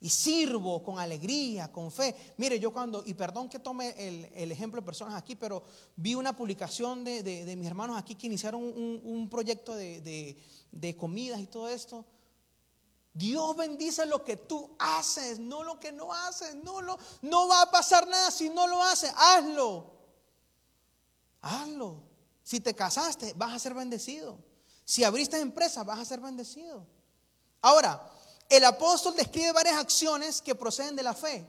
y 0.00 0.08
sirvo 0.08 0.82
con 0.82 0.98
alegría, 0.98 1.72
con 1.72 1.90
fe. 1.90 2.14
Mire, 2.36 2.60
yo 2.60 2.72
cuando, 2.72 3.02
y 3.04 3.14
perdón 3.14 3.48
que 3.48 3.58
tome 3.58 3.94
el, 3.98 4.52
ejemplo 4.52 4.80
de 4.80 4.86
personas 4.86 5.14
aquí, 5.14 5.34
pero 5.34 5.62
vi 5.96 6.14
una 6.14 6.36
publicación 6.36 7.02
de, 7.02 7.54
mis 7.56 7.66
hermanos 7.66 7.98
aquí 7.98 8.14
que 8.14 8.28
iniciaron 8.28 8.62
un, 8.62 9.28
proyecto 9.28 9.74
de, 9.74 10.96
comidas 10.96 11.40
y 11.40 11.46
todo 11.46 11.68
esto. 11.68 12.04
Dios 13.12 13.56
bendice 13.56 14.06
lo 14.06 14.24
que 14.24 14.36
tú 14.36 14.76
haces, 14.78 15.38
no 15.38 15.64
lo 15.64 15.80
que 15.80 15.92
no 15.92 16.12
haces. 16.12 16.54
No, 16.56 16.80
lo, 16.80 16.98
no 17.22 17.48
va 17.48 17.62
a 17.62 17.70
pasar 17.70 18.06
nada 18.06 18.30
si 18.30 18.48
no 18.48 18.66
lo 18.66 18.82
haces. 18.82 19.12
Hazlo. 19.16 19.90
Hazlo. 21.40 22.02
Si 22.42 22.60
te 22.60 22.74
casaste, 22.74 23.34
vas 23.34 23.52
a 23.52 23.58
ser 23.58 23.74
bendecido. 23.74 24.38
Si 24.84 25.04
abriste 25.04 25.38
empresa, 25.38 25.84
vas 25.84 25.98
a 25.98 26.04
ser 26.04 26.20
bendecido. 26.20 26.86
Ahora, 27.60 28.10
el 28.48 28.64
apóstol 28.64 29.14
describe 29.16 29.52
varias 29.52 29.76
acciones 29.76 30.40
que 30.40 30.54
proceden 30.54 30.96
de 30.96 31.02
la 31.02 31.12
fe. 31.12 31.46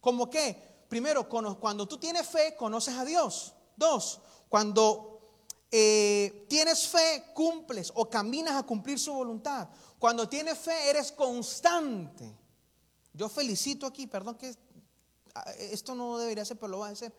Como 0.00 0.28
que, 0.28 0.84
primero, 0.88 1.28
cuando 1.28 1.88
tú 1.88 1.98
tienes 1.98 2.26
fe, 2.26 2.54
conoces 2.56 2.94
a 2.96 3.04
Dios. 3.04 3.54
Dos, 3.76 4.20
cuando 4.48 5.16
eh, 5.70 6.46
tienes 6.48 6.86
fe, 6.86 7.24
cumples 7.34 7.92
o 7.94 8.08
caminas 8.08 8.54
a 8.56 8.62
cumplir 8.62 8.98
su 8.98 9.12
voluntad. 9.12 9.68
Cuando 9.98 10.28
tienes 10.28 10.58
fe, 10.58 10.90
eres 10.90 11.12
constante. 11.12 12.36
Yo 13.12 13.28
felicito 13.28 13.86
aquí, 13.86 14.06
perdón 14.06 14.36
que 14.36 14.54
ah, 15.34 15.52
esto 15.58 15.94
no 15.94 16.18
debería 16.18 16.44
ser, 16.44 16.58
pero 16.58 16.68
lo 16.68 16.78
voy 16.78 16.90
a 16.90 16.92
hacer. 16.92 17.14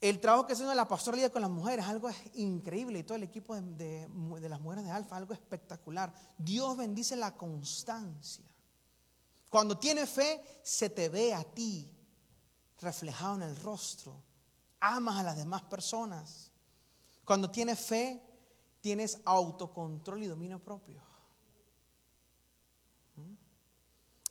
El 0.00 0.20
trabajo 0.20 0.46
que 0.46 0.52
hace 0.52 0.64
la 0.64 0.86
pastora 0.86 1.30
con 1.30 1.40
las 1.40 1.50
mujeres, 1.50 1.86
algo 1.86 2.10
increíble, 2.34 2.98
y 2.98 3.02
todo 3.04 3.16
el 3.16 3.22
equipo 3.22 3.56
de, 3.56 4.06
las 4.48 4.60
mujeres 4.60 4.84
de 4.84 4.90
Alfa, 4.90 5.16
algo 5.16 5.32
espectacular. 5.32 6.12
Dios 6.36 6.76
bendice 6.76 7.16
la 7.16 7.34
constancia. 7.34 8.44
Cuando 9.48 9.78
tienes 9.78 10.10
fe, 10.10 10.44
se 10.62 10.90
te 10.90 11.08
ve 11.08 11.32
a 11.32 11.42
ti 11.42 11.90
reflejado 12.80 13.36
en 13.36 13.42
el 13.42 13.56
rostro. 13.56 14.22
Amas 14.80 15.20
a 15.20 15.22
las 15.22 15.36
demás 15.36 15.62
personas. 15.62 16.50
Cuando 17.24 17.50
tienes 17.50 17.80
fe, 17.80 18.22
tienes 18.82 19.18
autocontrol 19.24 20.22
y 20.22 20.26
dominio 20.26 20.58
propio. 20.58 21.00
¿Mm? 23.16 23.34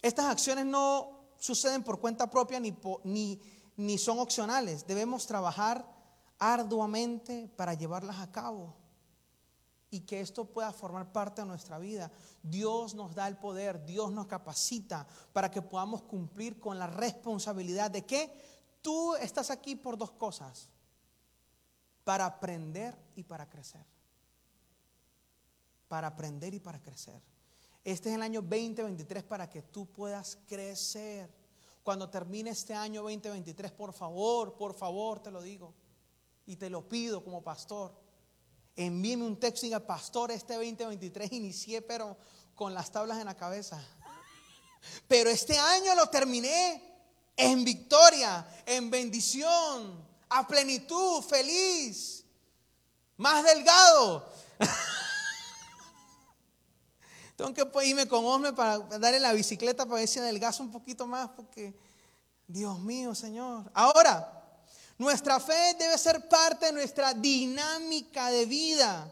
Estas 0.03 0.25
acciones 0.25 0.65
no 0.65 1.31
suceden 1.39 1.81
por 1.81 1.99
cuenta 2.01 2.29
propia 2.29 2.59
ni, 2.59 3.41
ni 3.77 3.97
son 3.97 4.19
opcionales. 4.19 4.85
Debemos 4.85 5.25
trabajar 5.25 5.87
arduamente 6.37 7.49
para 7.55 7.73
llevarlas 7.73 8.19
a 8.19 8.29
cabo 8.29 8.75
y 9.89 10.01
que 10.01 10.19
esto 10.19 10.43
pueda 10.43 10.73
formar 10.73 11.13
parte 11.13 11.41
de 11.41 11.47
nuestra 11.47 11.79
vida. 11.79 12.11
Dios 12.41 12.95
nos 12.95 13.15
da 13.15 13.29
el 13.29 13.37
poder, 13.37 13.85
Dios 13.85 14.11
nos 14.11 14.27
capacita 14.27 15.07
para 15.31 15.49
que 15.49 15.61
podamos 15.61 16.01
cumplir 16.01 16.59
con 16.59 16.77
la 16.77 16.87
responsabilidad 16.87 17.89
de 17.89 18.05
que 18.05 18.29
tú 18.81 19.15
estás 19.15 19.51
aquí 19.51 19.77
por 19.77 19.97
dos 19.97 20.11
cosas, 20.11 20.69
para 22.03 22.25
aprender 22.25 22.97
y 23.15 23.23
para 23.23 23.49
crecer. 23.49 23.85
Para 25.87 26.07
aprender 26.07 26.53
y 26.53 26.59
para 26.59 26.81
crecer. 26.81 27.32
Este 27.83 28.09
es 28.09 28.15
el 28.15 28.21
año 28.21 28.41
2023 28.41 29.23
para 29.23 29.49
que 29.49 29.61
tú 29.61 29.85
puedas 29.85 30.37
crecer. 30.47 31.29
Cuando 31.83 32.09
termine 32.09 32.51
este 32.51 32.73
año 32.73 33.01
2023, 33.01 33.71
por 33.73 33.91
favor, 33.91 34.55
por 34.55 34.73
favor, 34.73 35.21
te 35.21 35.31
lo 35.31 35.41
digo. 35.41 35.73
Y 36.45 36.55
te 36.55 36.69
lo 36.69 36.87
pido 36.87 37.23
como 37.23 37.43
pastor. 37.43 37.93
Envíeme 38.75 39.25
un 39.25 39.37
texto 39.37 39.65
y 39.65 39.69
diga, 39.69 39.81
pastor, 39.81 40.31
este 40.31 40.53
2023 40.53 41.31
inicié, 41.33 41.81
pero 41.81 42.17
con 42.55 42.73
las 42.73 42.89
tablas 42.89 43.19
en 43.19 43.25
la 43.25 43.35
cabeza. 43.35 43.83
Pero 45.07 45.29
este 45.29 45.57
año 45.57 45.95
lo 45.95 46.07
terminé 46.07 46.81
en 47.37 47.63
victoria, 47.63 48.45
en 48.65 48.89
bendición, 48.89 50.05
a 50.27 50.45
plenitud, 50.45 51.21
feliz, 51.23 52.25
más 53.15 53.45
delgado. 53.45 54.29
Tengo 57.35 57.53
que 57.53 57.87
irme 57.87 58.07
con 58.07 58.25
Osme 58.25 58.53
para 58.53 58.79
darle 58.79 59.19
la 59.19 59.33
bicicleta 59.33 59.85
para 59.85 59.99
ver 59.99 60.07
si 60.07 60.19
adelgazo 60.19 60.61
un 60.61 60.71
poquito 60.71 61.07
más, 61.07 61.29
porque 61.29 61.73
Dios 62.47 62.79
mío, 62.79 63.15
Señor. 63.15 63.71
Ahora, 63.73 64.43
nuestra 64.97 65.39
fe 65.39 65.75
debe 65.79 65.97
ser 65.97 66.27
parte 66.27 66.67
de 66.67 66.73
nuestra 66.73 67.13
dinámica 67.13 68.29
de 68.29 68.45
vida. 68.45 69.11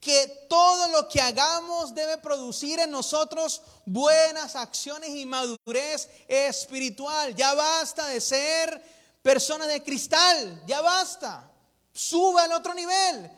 Que 0.00 0.46
todo 0.48 0.88
lo 0.88 1.08
que 1.08 1.20
hagamos 1.20 1.94
debe 1.94 2.18
producir 2.18 2.80
en 2.80 2.90
nosotros 2.90 3.62
buenas 3.86 4.56
acciones 4.56 5.10
y 5.10 5.24
madurez 5.24 6.08
espiritual. 6.26 7.36
Ya 7.36 7.54
basta 7.54 8.08
de 8.08 8.20
ser 8.20 8.82
personas 9.22 9.68
de 9.68 9.80
cristal, 9.80 10.60
ya 10.66 10.80
basta. 10.80 11.48
sube 11.92 12.40
al 12.40 12.52
otro 12.52 12.74
nivel. 12.74 13.30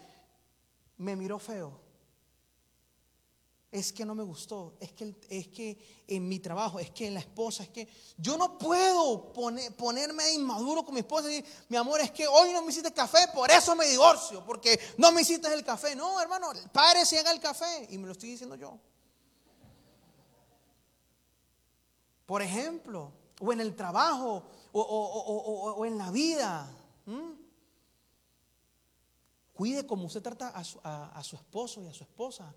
Me 0.97 1.17
miró 1.17 1.39
feo. 1.39 1.84
Es 3.75 3.93
que 3.93 4.05
no 4.05 4.15
me 4.15 4.23
gustó, 4.23 4.77
es 4.79 4.93
que, 4.93 5.17
es 5.29 5.49
que 5.49 6.05
en 6.07 6.29
mi 6.29 6.39
trabajo, 6.39 6.79
es 6.79 6.93
que 6.93 7.09
en 7.09 7.15
la 7.15 7.19
esposa, 7.19 7.65
es 7.65 7.71
que 7.71 7.89
yo 8.17 8.39
no 8.39 8.57
puedo 8.57 9.33
ponerme 9.33 10.33
inmaduro 10.33 10.85
con 10.85 10.95
mi 10.95 11.01
esposa 11.01 11.29
y 11.29 11.35
decir, 11.35 11.53
mi 11.69 11.77
amor, 11.77 12.01
es 12.01 12.13
que 12.13 12.25
hoy 12.25 12.53
no 12.53 12.63
me 12.63 12.71
hiciste 12.71 12.93
café, 12.93 13.27
por 13.35 13.51
eso 13.51 13.75
me 13.75 13.85
divorcio, 13.89 14.45
porque 14.47 14.79
no 14.97 15.11
me 15.11 15.23
hiciste 15.23 15.53
el 15.53 15.65
café. 15.65 15.97
No, 15.97 16.21
hermano, 16.21 16.53
párese 16.73 17.17
y 17.17 17.19
haga 17.19 17.33
el 17.33 17.41
café. 17.41 17.89
Y 17.91 17.99
me 17.99 18.07
lo 18.07 18.13
estoy 18.13 18.31
diciendo 18.31 18.55
yo. 18.55 18.79
Por 22.27 22.43
ejemplo, 22.43 23.11
o 23.41 23.53
en 23.53 23.61
el 23.61 23.75
trabajo, 23.75 24.45
o, 24.71 25.85
en 25.85 25.99
la 25.99 26.13
vida. 26.13 26.71
Cuide 29.53 29.85
como 29.85 30.05
usted 30.05 30.23
trata 30.23 30.51
a 30.51 30.63
su, 31.25 31.35
esposo 31.35 31.83
y 31.83 31.89
a 31.89 31.93
su 31.93 32.05
esposa. 32.05 32.55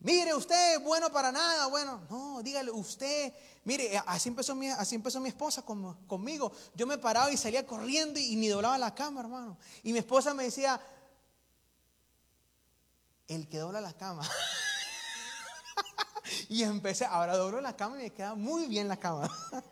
Mire, 0.00 0.34
usted 0.34 0.76
es 0.76 0.82
bueno 0.82 1.12
para 1.12 1.30
nada, 1.30 1.66
bueno, 1.66 2.00
no, 2.08 2.42
dígale, 2.42 2.70
usted, 2.70 3.34
mire, 3.64 4.02
así 4.06 4.30
empezó 4.30 4.54
mi, 4.54 4.68
así 4.68 4.94
empezó 4.94 5.20
mi 5.20 5.28
esposa 5.28 5.62
conmigo. 5.62 6.52
Yo 6.74 6.86
me 6.86 6.96
paraba 6.96 7.30
y 7.30 7.36
salía 7.36 7.66
corriendo 7.66 8.18
y, 8.18 8.34
ni 8.36 8.48
doblaba 8.48 8.78
la 8.78 8.94
cama, 8.94 9.20
hermano. 9.20 9.58
Y 9.82 9.92
mi 9.92 9.98
esposa 9.98 10.32
me 10.32 10.44
decía, 10.44 10.80
el 13.28 13.46
que 13.46 13.58
dobla 13.58 13.82
la 13.82 13.92
cama. 13.92 14.26
y 16.48 16.62
empecé, 16.62 17.04
ahora 17.04 17.36
doblo 17.36 17.60
la 17.60 17.76
cama 17.76 17.98
y 17.98 18.04
me 18.04 18.10
queda 18.10 18.34
muy 18.34 18.68
bien 18.68 18.88
la 18.88 18.96
cama. 18.96 19.30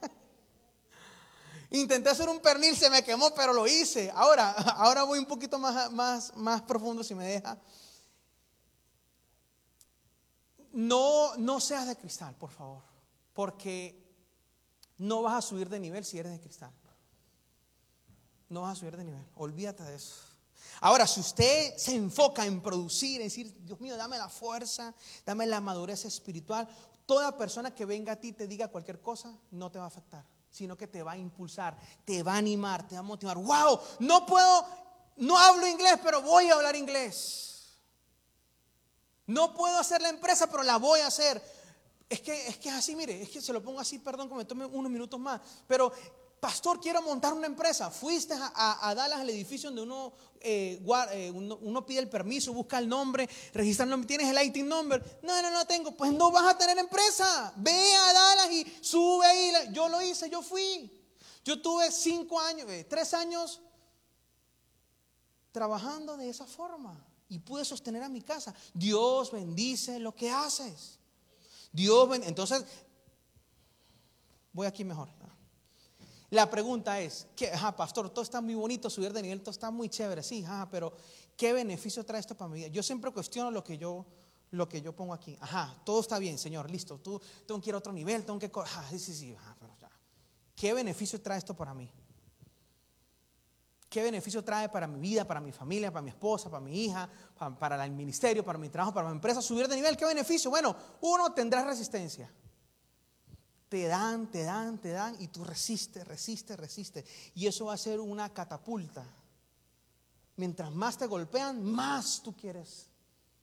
Intenté 1.71 2.11
hacer 2.11 2.29
un 2.29 2.41
pernil, 2.41 2.77
se 2.77 2.91
me 2.91 3.03
quemó, 3.03 3.35
pero 3.35 3.55
lo 3.55 3.67
hice. 3.67 4.12
Ahora, 4.14 4.51
ahora 4.77 5.05
voy 5.05 5.19
un 5.19 5.27
poquito 5.27 5.59
más, 5.59 5.91
más, 5.91 6.37
más 6.37 6.61
profundo 6.61 7.03
si 7.03 7.14
me 7.14 7.27
deja. 7.27 7.57
No, 10.79 11.35
no 11.38 11.59
seas 11.59 11.88
de 11.88 11.97
cristal, 11.97 12.37
por 12.37 12.51
favor, 12.51 12.85
porque 13.33 14.01
no 14.99 15.23
vas 15.23 15.35
a 15.35 15.43
subir 15.43 15.69
de 15.69 15.81
nivel 15.81 16.05
si 16.05 16.21
eres 16.21 16.31
de 16.31 16.38
cristal. 16.41 16.71
No 18.49 18.61
vas 18.61 18.73
a 18.73 18.81
subir 18.81 18.97
de 18.97 19.03
nivel, 19.03 19.27
olvídate 19.35 19.83
de 19.83 19.97
eso. 19.97 20.23
Ahora, 20.81 21.05
si 21.09 21.19
usted 21.19 21.77
se 21.77 21.97
enfoca 21.97 22.47
en 22.47 22.61
producir, 22.61 23.21
en 23.21 23.27
decir, 23.27 23.53
Dios 23.64 23.81
mío, 23.81 23.97
dame 23.97 24.19
la 24.19 24.29
fuerza, 24.29 24.95
dame 25.27 25.47
la 25.47 25.61
madurez 25.61 26.05
espiritual, 26.05 26.69
toda 27.07 27.37
persona 27.37 27.75
que 27.75 27.85
venga 27.85 28.12
a 28.12 28.21
ti 28.21 28.33
te 28.33 28.47
diga 28.47 28.69
cualquier 28.69 29.03
cosa, 29.03 29.37
no 29.51 29.73
te 29.73 29.81
va 29.81 29.87
a 29.87 29.88
afectar 29.88 30.25
sino 30.51 30.79
que 30.79 30.87
te 30.87 31.03
va 31.03 31.12
a 31.12 31.19
impulsar, 31.19 31.77
te 32.07 32.23
va 32.23 32.35
a 32.35 32.38
animar, 32.38 32.88
te 32.88 32.95
va 32.95 33.01
a 33.01 33.03
motivar. 33.03 33.37
¡Wow! 33.37 33.81
No 33.99 34.25
puedo, 34.25 34.67
no 35.19 35.38
hablo 35.38 35.67
inglés, 35.67 35.99
pero 36.03 36.23
voy 36.23 36.49
a 36.49 36.55
hablar 36.55 36.75
inglés. 36.75 37.58
No 39.29 39.53
puedo 39.53 39.79
hacer 39.79 40.01
la 40.01 40.09
empresa, 40.09 40.47
pero 40.51 40.62
la 40.62 40.79
voy 40.79 41.01
a 41.01 41.07
hacer. 41.07 41.41
Es 42.09 42.23
que, 42.23 42.49
es 42.49 42.57
que 42.57 42.71
es 42.71 42.75
así, 42.75 42.97
mire, 42.97 43.21
es 43.23 43.29
que 43.29 43.43
se 43.43 43.53
lo 43.53 43.62
pongo 43.62 43.79
así, 43.79 43.99
perdón 43.99 44.31
que 44.31 44.35
me 44.35 44.47
tome 44.47 44.64
unos 44.64 44.91
minutos 44.91 45.21
más, 45.21 45.43
pero 45.67 45.93
pastor, 46.41 46.81
quiero 46.81 47.03
montar 47.03 47.35
una 47.35 47.47
empresa. 47.47 47.91
Fuiste 47.91 48.33
a, 48.35 48.95
Dallas 48.97 49.21
al 49.21 49.29
edificio 49.29 49.71
donde 49.71 50.12
eh, 50.41 50.81
eh, 51.12 51.31
uno, 51.35 51.59
uno, 51.61 51.85
pide 51.85 51.99
el 51.99 52.09
permiso, 52.09 52.55
busca 52.55 52.79
el 52.79 52.88
nombre, 52.88 53.29
registra 53.53 53.85
el 53.85 53.91
nombre, 53.91 54.09
tienes 54.09 54.35
el 54.35 54.47
IT 54.47 54.64
number. 54.64 55.21
No, 55.23 55.43
no, 55.43 55.51
no 55.51 55.67
tengo. 55.67 55.91
Pues 55.93 56.11
no 56.14 56.31
vas 56.31 56.55
a 56.55 56.57
tener 56.57 56.79
empresa. 56.79 57.53
Ve 57.57 57.95
a 57.95 58.12
Dallas 58.14 58.51
y 58.51 58.79
sube 58.81 59.27
ahí. 59.27 59.53
Yo 59.73 59.91
lo 59.91 60.01
hice, 60.01 60.31
yo 60.31 60.41
fui. 60.41 60.91
Yo 61.45 61.61
tuve 61.61 61.93
cinco 61.93 62.41
años, 62.41 62.71
eh, 62.71 62.85
tres 62.88 63.12
años 63.12 63.61
trabajando 65.53 66.17
de 66.17 66.31
esa 66.31 66.47
forma 66.47 67.08
y 67.29 67.38
pude 67.38 67.64
sostener 67.64 68.03
a 68.03 68.09
mi 68.09 68.23
casa. 68.23 68.55
Dios 68.75 69.31
bendice 69.31 69.99
lo 69.99 70.14
que 70.14 70.31
haces. 70.31 70.99
Dios. 71.73 72.09
Entonces, 72.25 72.64
voy 74.53 74.67
aquí 74.67 74.85
mejor. 74.85 75.09
La 76.31 76.51
pregunta 76.51 77.01
es, 77.01 77.27
ajá, 77.53 77.75
pastor, 77.75 78.11
todo 78.11 78.23
está 78.23 78.43
muy 78.43 78.55
bonito, 78.55 78.91
subir 78.91 79.12
de 79.14 79.23
nivel, 79.23 79.41
todo 79.41 79.51
está 79.51 79.71
muy 79.71 79.88
chévere, 79.88 80.23
sí, 80.23 80.45
ajá, 80.45 80.69
pero 80.71 80.93
¿qué 81.38 81.55
beneficio 81.55 82.05
trae 82.05 82.21
esto 82.21 82.37
para 82.37 82.51
mi 82.51 82.59
vida? 82.59 82.69
Yo 82.69 82.83
siempre 82.83 83.11
cuestiono 83.11 83.51
lo 83.51 83.64
que 83.64 83.79
yo, 83.79 84.05
lo 84.51 84.69
que 84.69 84.83
yo 84.83 84.95
pongo 84.95 85.14
aquí. 85.14 85.38
Ajá, 85.41 85.75
todo 85.87 86.01
está 86.01 86.19
bien, 86.19 86.37
Señor, 86.37 86.71
listo, 86.71 86.99
tú 86.99 87.19
tengo 87.47 87.59
que 87.62 87.71
ir 87.71 87.75
a 87.75 87.79
otro 87.79 87.95
nivel, 87.95 88.27
tengo 88.27 88.38
que... 88.38 88.51
Sí, 88.91 88.99
sí, 88.99 89.14
sí. 89.14 89.37
¿Qué 90.55 90.75
beneficio 90.75 91.19
trae 91.23 91.38
esto 91.38 91.55
para 91.55 91.73
mí? 91.73 91.91
¿Qué 93.88 94.03
beneficio 94.03 94.44
trae 94.44 94.68
para 94.68 94.87
mi 94.87 95.01
vida, 95.01 95.27
para 95.27 95.40
mi 95.40 95.51
familia, 95.51 95.90
para 95.90 96.03
mi 96.03 96.11
esposa, 96.11 96.51
para 96.51 96.61
mi 96.61 96.85
hija, 96.85 97.09
para, 97.59 97.83
el 97.85 97.92
ministerio, 97.92 98.44
para 98.44 98.59
mi 98.59 98.68
trabajo, 98.68 98.92
para 98.92 99.09
mi 99.09 99.14
empresa? 99.14 99.40
Subir 99.40 99.66
de 99.66 99.77
nivel, 99.77 99.96
¿qué 99.96 100.05
beneficio? 100.05 100.51
Bueno, 100.51 100.77
uno 101.01 101.33
tendrá 101.33 101.64
resistencia. 101.64 102.31
Te 103.68 103.87
dan, 103.87 104.31
te 104.31 104.42
dan, 104.42 104.79
te 104.79 104.90
dan 104.90 105.16
y 105.20 105.29
tú 105.29 105.42
resistes, 105.42 106.07
resistes, 106.07 106.59
resistes. 106.59 107.05
Y 107.35 107.46
eso 107.46 107.66
va 107.66 107.74
a 107.74 107.79
ser 107.79 107.98
una 108.01 108.33
catapulta. 108.33 109.05
Mientras 110.37 110.70
más 110.72 110.98
te 110.98 111.07
golpean, 111.07 111.64
más 111.64 112.22
tú 112.22 112.37
quieres 112.37 112.88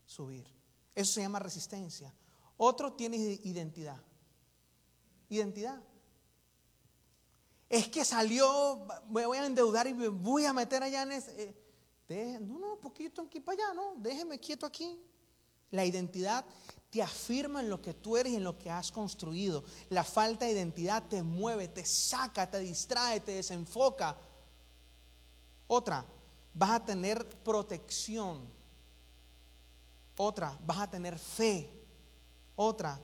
subir. 0.06 0.48
Eso 0.94 1.14
se 1.14 1.22
llama 1.22 1.40
resistencia. 1.40 2.14
Otro 2.58 2.94
tiene 2.94 3.18
identidad. 3.18 3.98
Identidad. 5.30 5.82
Es 7.70 7.88
que 7.88 8.06
salió, 8.06 8.86
me 9.10 9.26
voy 9.26 9.38
a 9.38 9.46
endeudar 9.46 9.88
y 9.88 9.94
me 9.94 10.08
voy 10.08 10.46
a 10.46 10.54
meter 10.54 10.84
allá 10.84 11.04
en 11.04 11.12
ese... 11.14 11.56
Eh, 12.08 12.38
no, 12.40 12.60
no, 12.60 12.80
poquito 12.80 13.24
aquí 13.24 13.40
para 13.40 13.64
allá, 13.64 13.74
no, 13.74 13.96
déjeme 13.98 14.40
quieto 14.40 14.66
aquí. 14.66 15.02
La 15.72 15.84
identidad 15.84 16.46
te 16.92 17.02
afirma 17.02 17.62
en 17.62 17.70
lo 17.70 17.82
que 17.82 17.94
tú 17.94 18.16
eres 18.16 18.34
y 18.34 18.36
en 18.36 18.44
lo 18.44 18.58
que 18.58 18.70
has 18.70 18.92
construido. 18.92 19.64
La 19.90 20.04
falta 20.04 20.46
de 20.46 20.52
identidad 20.52 21.04
te 21.10 21.24
mueve, 21.24 21.68
te 21.68 21.84
saca, 21.84 22.50
te 22.50 22.60
distrae, 22.60 23.20
te 23.20 23.34
desenfoca. 23.34 24.16
Otra, 25.68 26.06
vas 26.54 26.70
a 26.70 26.86
tener 26.86 27.28
protección. 27.44 28.48
Otra, 30.16 30.58
vas 30.64 30.78
a 30.78 30.90
tener 30.90 31.18
fe. 31.18 31.70
Otra, 32.56 33.00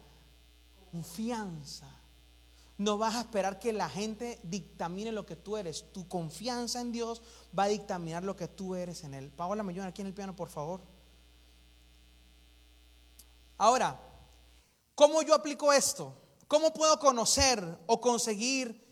confianza. 0.92 2.01
No 2.82 2.98
vas 2.98 3.14
a 3.14 3.22
esperar 3.22 3.60
que 3.60 3.74
la 3.74 3.88
gente 3.88 4.40
dictamine 4.42 5.12
lo 5.12 5.24
que 5.24 5.36
tú 5.36 5.56
eres. 5.56 5.94
Tu 5.94 6.08
confianza 6.08 6.82
en 6.82 6.92
Dios 6.92 7.22
va 7.58 7.66
a 7.66 7.68
dictaminar 7.68 8.24
lo 8.24 8.36
que 8.36 8.48
tú 8.48 8.74
eres 8.74 9.04
en 9.04 9.14
Él. 9.14 9.30
Paola, 9.30 9.62
me 9.62 9.72
ayudan 9.72 9.90
aquí 9.90 10.02
en 10.02 10.08
el 10.08 10.16
piano, 10.16 10.36
por 10.36 10.50
favor. 10.50 10.82
Ahora, 13.60 14.02
¿cómo 14.96 15.22
yo 15.22 15.36
aplico 15.36 15.72
esto? 15.72 16.16
¿Cómo 16.48 16.74
puedo 16.74 16.98
conocer 16.98 17.64
o 17.86 18.02
conseguir 18.02 18.84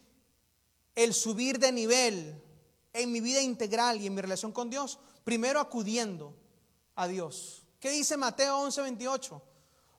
el 0.93 1.12
subir 1.15 1.58
de 1.58 1.71
nivel 1.71 2.39
en 2.93 3.12
mi 3.12 3.21
vida 3.21 3.41
integral 3.41 3.99
y 3.99 4.06
en 4.06 4.13
mi 4.13 4.21
relación 4.21 4.52
con 4.52 4.69
Dios? 4.69 4.99
Primero 5.23 5.60
acudiendo 5.60 6.36
a 6.93 7.08
Dios. 7.08 7.63
¿Qué 7.80 7.89
dice 7.89 8.17
Mateo 8.17 8.60
11:28? 8.60 9.41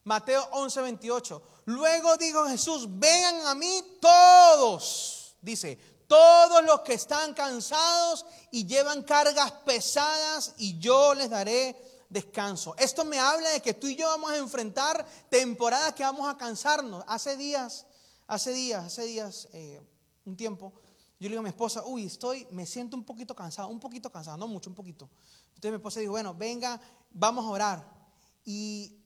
Mateo 0.05 0.49
11:28. 0.53 1.43
Luego 1.71 2.17
dijo 2.17 2.47
Jesús, 2.47 2.89
vengan 2.99 3.47
a 3.47 3.55
mí 3.55 3.81
todos, 4.01 5.37
dice, 5.41 5.79
todos 6.09 6.65
los 6.65 6.81
que 6.81 6.95
están 6.95 7.33
cansados 7.33 8.27
y 8.51 8.67
llevan 8.67 9.05
cargas 9.05 9.53
pesadas 9.65 10.55
y 10.59 10.81
yo 10.81 11.15
les 11.15 11.31
daré 11.31 11.77
descanso. 12.09 12.75
Esto 12.77 13.05
me 13.05 13.21
habla 13.21 13.51
de 13.51 13.63
que 13.63 13.75
tú 13.75 13.87
y 13.87 13.95
yo 13.95 14.09
vamos 14.09 14.33
a 14.33 14.39
enfrentar 14.39 15.07
temporadas 15.31 15.95
que 15.95 16.03
vamos 16.03 16.29
a 16.29 16.37
cansarnos. 16.37 17.05
Hace 17.07 17.37
días, 17.37 17.87
hace 18.27 18.53
días, 18.53 18.85
hace 18.87 19.05
días, 19.05 19.49
eh, 19.53 19.81
un 20.25 20.37
tiempo, 20.37 20.73
yo 21.21 21.29
le 21.29 21.35
digo 21.35 21.41
a 21.41 21.45
mi 21.45 21.51
esposa, 21.51 21.85
uy, 21.87 22.07
estoy, 22.07 22.49
me 22.51 22.67
siento 22.67 22.97
un 22.97 23.05
poquito 23.05 23.33
cansado, 23.33 23.69
un 23.69 23.79
poquito 23.79 24.11
cansado, 24.11 24.37
no 24.37 24.49
mucho, 24.49 24.71
un 24.71 24.75
poquito. 24.75 25.09
Entonces 25.51 25.71
mi 25.71 25.77
esposa 25.77 26.01
dijo, 26.01 26.11
bueno, 26.11 26.35
venga, 26.35 26.81
vamos 27.13 27.45
a 27.45 27.49
orar. 27.49 28.01
Y 28.45 29.00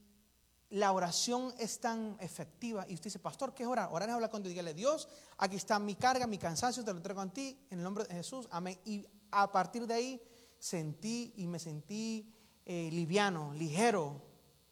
la 0.74 0.90
oración 0.90 1.54
es 1.58 1.78
tan 1.78 2.16
efectiva. 2.18 2.84
Y 2.88 2.94
usted 2.94 3.04
dice, 3.04 3.20
pastor, 3.20 3.54
¿qué 3.54 3.62
es 3.62 3.68
orar? 3.68 3.90
Orar 3.92 4.08
es 4.08 4.14
hablar 4.16 4.28
con 4.28 4.42
Dios. 4.42 4.50
Dígale, 4.50 4.74
Dios, 4.74 5.08
aquí 5.38 5.54
está 5.54 5.78
mi 5.78 5.94
carga, 5.94 6.26
mi 6.26 6.36
cansancio, 6.36 6.84
te 6.84 6.90
lo 6.90 6.96
entrego 6.96 7.20
a 7.20 7.28
ti, 7.28 7.56
en 7.70 7.78
el 7.78 7.84
nombre 7.84 8.02
de 8.02 8.14
Jesús. 8.14 8.48
Amén. 8.50 8.76
Y 8.84 9.06
a 9.30 9.52
partir 9.52 9.86
de 9.86 9.94
ahí 9.94 10.22
sentí 10.58 11.32
y 11.36 11.46
me 11.46 11.60
sentí 11.60 12.28
eh, 12.66 12.88
liviano, 12.90 13.54
ligero, 13.54 14.20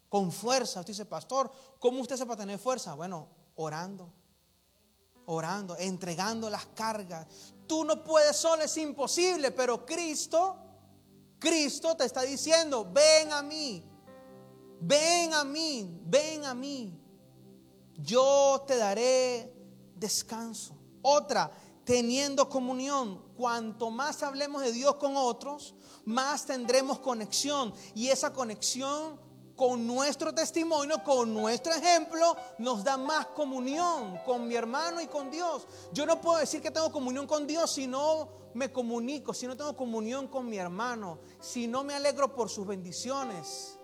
con 0.09 0.33
fuerza. 0.33 0.81
Usted 0.81 0.93
dice, 0.93 1.07
pastor, 1.07 1.53
¿cómo 1.79 2.01
usted 2.01 2.17
se 2.17 2.25
va 2.25 2.35
a 2.35 2.39
tener 2.39 2.59
fuerza? 2.59 2.95
Bueno, 2.95 3.29
orando, 3.55 4.13
orando, 5.27 5.77
entregando 5.79 6.51
las 6.51 6.67
cargas. 6.67 7.29
Tú 7.69 7.85
no 7.85 8.03
puedes 8.03 8.37
solo, 8.37 8.65
es 8.65 8.77
imposible, 8.77 9.53
pero 9.53 9.87
Cristo, 9.87 10.57
Cristo 11.39 11.97
te 11.97 12.07
está 12.07 12.23
diciendo, 12.23 12.91
ven 12.93 13.33
a 13.33 13.41
mí, 13.41 13.92
ven 14.83 15.33
a 15.33 15.45
mí, 15.45 16.01
ven 16.05 16.45
a 16.45 16.55
mí. 16.55 16.99
Yo 17.97 18.65
te 18.67 18.77
daré 18.77 19.55
descanso. 19.95 20.77
Otra, 21.03 21.51
teniendo 21.85 22.49
comunión. 22.49 23.23
Cuanto 23.37 23.91
más 23.91 24.23
hablemos 24.23 24.63
de 24.63 24.73
Dios 24.73 24.97
con 24.97 25.17
otros, 25.17 25.75
más 26.05 26.45
tendremos 26.47 26.99
conexión. 26.99 27.73
Y 27.95 28.09
esa 28.09 28.33
conexión 28.33 29.21
con 29.57 29.87
nuestro 29.87 30.35
testimonio, 30.35 31.03
con 31.05 31.33
nuestro 31.33 31.73
ejemplo, 31.73 32.37
nos 32.59 32.83
da 32.83 32.97
más 32.97 33.27
comunión 33.27 34.19
con 34.25 34.49
mi 34.49 34.55
hermano 34.55 35.01
y 35.01 35.07
con 35.07 35.31
Dios. 35.31 35.67
Yo 35.93 36.07
no 36.07 36.21
puedo 36.21 36.39
decir 36.39 36.61
que 36.61 36.71
tengo 36.71 36.91
comunión 36.91 37.27
con 37.27 37.47
Dios 37.47 37.73
si 37.73 37.87
no 37.87 38.43
me 38.55 38.73
comunico, 38.73 39.33
si 39.33 39.47
no 39.47 39.57
tengo 39.57 39.77
comunión 39.77 40.29
con 40.29 40.49
mi 40.49 40.59
hermano, 40.59 41.21
si 41.41 41.67
no 41.67 41.85
me 41.85 41.95
alegro 41.95 42.35
por 42.35 42.49
sus 42.49 42.67
bendiciones. 42.67 43.79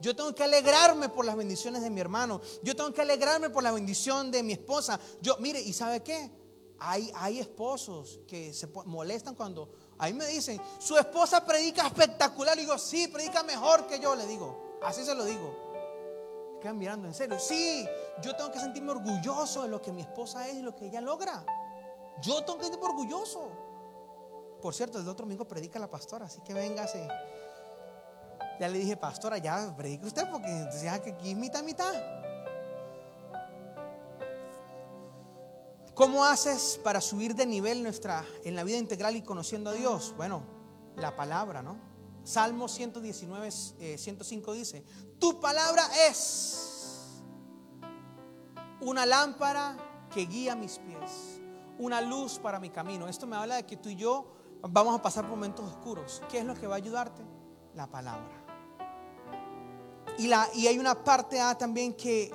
Yo 0.00 0.16
tengo 0.16 0.34
que 0.34 0.42
alegrarme 0.42 1.08
por 1.08 1.24
las 1.24 1.36
bendiciones 1.36 1.82
de 1.82 1.90
mi 1.90 2.00
hermano. 2.00 2.40
Yo 2.62 2.74
tengo 2.74 2.92
que 2.92 3.02
alegrarme 3.02 3.50
por 3.50 3.62
la 3.62 3.72
bendición 3.72 4.30
de 4.30 4.42
mi 4.42 4.54
esposa. 4.54 4.98
Yo, 5.20 5.36
mire, 5.38 5.60
¿y 5.60 5.72
sabe 5.72 6.02
qué? 6.02 6.30
Hay, 6.78 7.12
hay 7.14 7.38
esposos 7.38 8.20
que 8.26 8.54
se 8.54 8.66
molestan 8.86 9.34
cuando 9.34 9.70
a 9.98 10.06
mí 10.06 10.14
me 10.14 10.26
dicen, 10.26 10.58
su 10.78 10.96
esposa 10.96 11.44
predica 11.44 11.86
espectacular. 11.86 12.56
Y 12.56 12.62
digo, 12.62 12.78
sí, 12.78 13.08
predica 13.08 13.42
mejor 13.42 13.86
que 13.86 14.00
yo, 14.00 14.14
le 14.14 14.26
digo. 14.26 14.78
Así 14.82 15.04
se 15.04 15.14
lo 15.14 15.24
digo. 15.24 16.58
Quedan 16.62 16.78
mirando 16.78 17.06
en 17.06 17.12
serio. 17.12 17.38
Sí, 17.38 17.86
yo 18.22 18.34
tengo 18.34 18.50
que 18.50 18.58
sentirme 18.58 18.92
orgulloso 18.92 19.62
de 19.62 19.68
lo 19.68 19.82
que 19.82 19.92
mi 19.92 20.00
esposa 20.00 20.48
es 20.48 20.56
y 20.56 20.62
lo 20.62 20.74
que 20.74 20.86
ella 20.86 21.02
logra. 21.02 21.44
Yo 22.22 22.42
tengo 22.44 22.58
que 22.58 22.64
sentirme 22.64 22.86
orgulloso. 22.86 23.50
Por 24.62 24.74
cierto, 24.74 24.98
el 24.98 25.08
otro 25.08 25.24
domingo 25.24 25.46
predica 25.46 25.78
la 25.78 25.90
pastora, 25.90 26.26
así 26.26 26.40
que 26.40 26.54
véngase. 26.54 27.06
Ya 28.60 28.68
le 28.68 28.78
dije, 28.78 28.94
pastora, 28.94 29.38
ya 29.38 29.74
predique 29.74 30.06
usted 30.06 30.28
porque 30.30 30.68
ya 30.82 31.00
que 31.00 31.12
aquí 31.12 31.34
mitad, 31.34 31.64
mitad. 31.64 31.94
¿Cómo 35.94 36.26
haces 36.26 36.78
para 36.84 37.00
subir 37.00 37.34
de 37.34 37.46
nivel 37.46 37.82
nuestra, 37.82 38.22
en 38.44 38.54
la 38.54 38.62
vida 38.62 38.76
integral 38.76 39.16
y 39.16 39.22
conociendo 39.22 39.70
a 39.70 39.72
Dios? 39.72 40.12
Bueno, 40.14 40.42
la 40.96 41.16
palabra, 41.16 41.62
¿no? 41.62 41.78
Salmo 42.22 42.68
119, 42.68 43.50
105 43.50 44.52
eh, 44.52 44.56
dice, 44.56 44.84
tu 45.18 45.40
palabra 45.40 45.82
es 46.08 47.22
una 48.82 49.06
lámpara 49.06 49.76
que 50.12 50.26
guía 50.26 50.54
mis 50.54 50.78
pies, 50.78 51.40
una 51.78 52.02
luz 52.02 52.38
para 52.38 52.60
mi 52.60 52.68
camino. 52.68 53.08
Esto 53.08 53.26
me 53.26 53.36
habla 53.36 53.56
de 53.56 53.64
que 53.64 53.78
tú 53.78 53.88
y 53.88 53.96
yo 53.96 54.30
vamos 54.68 54.98
a 54.98 55.00
pasar 55.00 55.26
momentos 55.26 55.64
oscuros. 55.64 56.20
¿Qué 56.30 56.40
es 56.40 56.44
lo 56.44 56.54
que 56.54 56.66
va 56.66 56.74
a 56.74 56.78
ayudarte? 56.78 57.22
La 57.74 57.86
palabra. 57.86 58.39
Y, 60.20 60.26
la, 60.26 60.50
y 60.52 60.66
hay 60.66 60.78
una 60.78 61.02
parte 61.02 61.40
A 61.40 61.56
también 61.56 61.94
que 61.94 62.30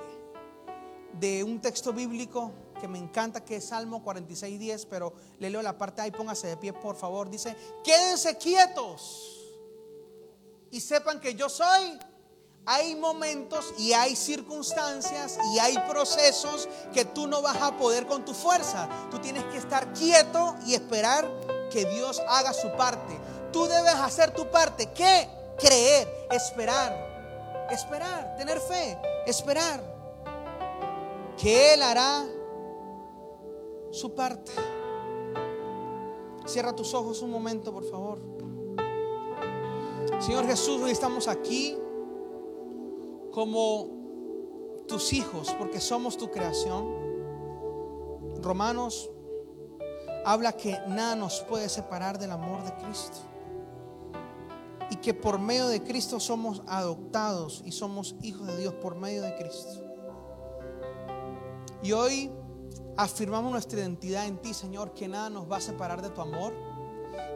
de 1.20 1.44
un 1.44 1.60
texto 1.60 1.92
bíblico 1.92 2.50
que 2.80 2.88
me 2.88 2.98
encanta, 2.98 3.44
que 3.44 3.56
es 3.56 3.66
Salmo 3.66 4.02
46, 4.02 4.58
10, 4.58 4.86
pero 4.86 5.12
le 5.38 5.50
leo 5.50 5.62
la 5.62 5.78
parte 5.78 6.02
A 6.02 6.08
y 6.08 6.10
póngase 6.10 6.48
de 6.48 6.56
pie, 6.56 6.72
por 6.72 6.96
favor. 6.96 7.30
Dice, 7.30 7.56
quédense 7.84 8.36
quietos 8.38 9.36
y 10.72 10.80
sepan 10.80 11.20
que 11.20 11.36
yo 11.36 11.48
soy. 11.48 11.96
Hay 12.68 12.96
momentos 12.96 13.72
y 13.78 13.92
hay 13.92 14.16
circunstancias 14.16 15.38
y 15.54 15.60
hay 15.60 15.78
procesos 15.88 16.68
que 16.92 17.04
tú 17.04 17.28
no 17.28 17.40
vas 17.40 17.62
a 17.62 17.76
poder 17.76 18.08
con 18.08 18.24
tu 18.24 18.34
fuerza. 18.34 18.88
Tú 19.12 19.20
tienes 19.20 19.44
que 19.44 19.58
estar 19.58 19.92
quieto 19.92 20.56
y 20.66 20.74
esperar 20.74 21.30
que 21.70 21.84
Dios 21.84 22.20
haga 22.26 22.52
su 22.52 22.68
parte. 22.72 23.16
Tú 23.52 23.68
debes 23.68 23.94
hacer 23.94 24.32
tu 24.32 24.50
parte. 24.50 24.90
¿Qué? 24.92 25.30
Creer, 25.56 26.26
esperar, 26.32 27.05
esperar, 27.70 28.36
tener 28.36 28.58
fe, 28.60 28.98
esperar. 29.26 29.94
Que 31.36 31.74
Él 31.74 31.82
hará 31.82 32.24
su 33.90 34.14
parte. 34.14 34.52
Cierra 36.46 36.74
tus 36.74 36.94
ojos 36.94 37.22
un 37.22 37.30
momento, 37.30 37.72
por 37.72 37.84
favor. 37.90 38.20
Señor 40.20 40.46
Jesús, 40.46 40.80
hoy 40.80 40.92
estamos 40.92 41.28
aquí 41.28 41.76
como 43.32 43.88
tus 44.88 45.12
hijos, 45.12 45.54
porque 45.58 45.80
somos 45.80 46.16
tu 46.16 46.30
creación. 46.30 47.06
Romanos 48.40 49.10
habla 50.24 50.52
que 50.52 50.78
nada 50.88 51.16
nos 51.16 51.40
puede 51.42 51.68
separar 51.68 52.18
del 52.18 52.30
amor 52.30 52.62
de 52.64 52.72
Cristo. 52.84 53.18
Que 55.06 55.14
por 55.14 55.38
medio 55.38 55.68
de 55.68 55.84
Cristo 55.84 56.18
somos 56.18 56.64
adoptados 56.66 57.62
y 57.64 57.70
somos 57.70 58.16
hijos 58.22 58.44
de 58.48 58.58
Dios 58.58 58.74
por 58.74 58.96
medio 58.96 59.22
de 59.22 59.36
Cristo. 59.36 59.84
Y 61.80 61.92
hoy 61.92 62.32
afirmamos 62.96 63.52
nuestra 63.52 63.78
identidad 63.78 64.26
en 64.26 64.42
ti, 64.42 64.52
Señor, 64.52 64.94
que 64.94 65.06
nada 65.06 65.30
nos 65.30 65.48
va 65.48 65.58
a 65.58 65.60
separar 65.60 66.02
de 66.02 66.10
tu 66.10 66.20
amor 66.22 66.52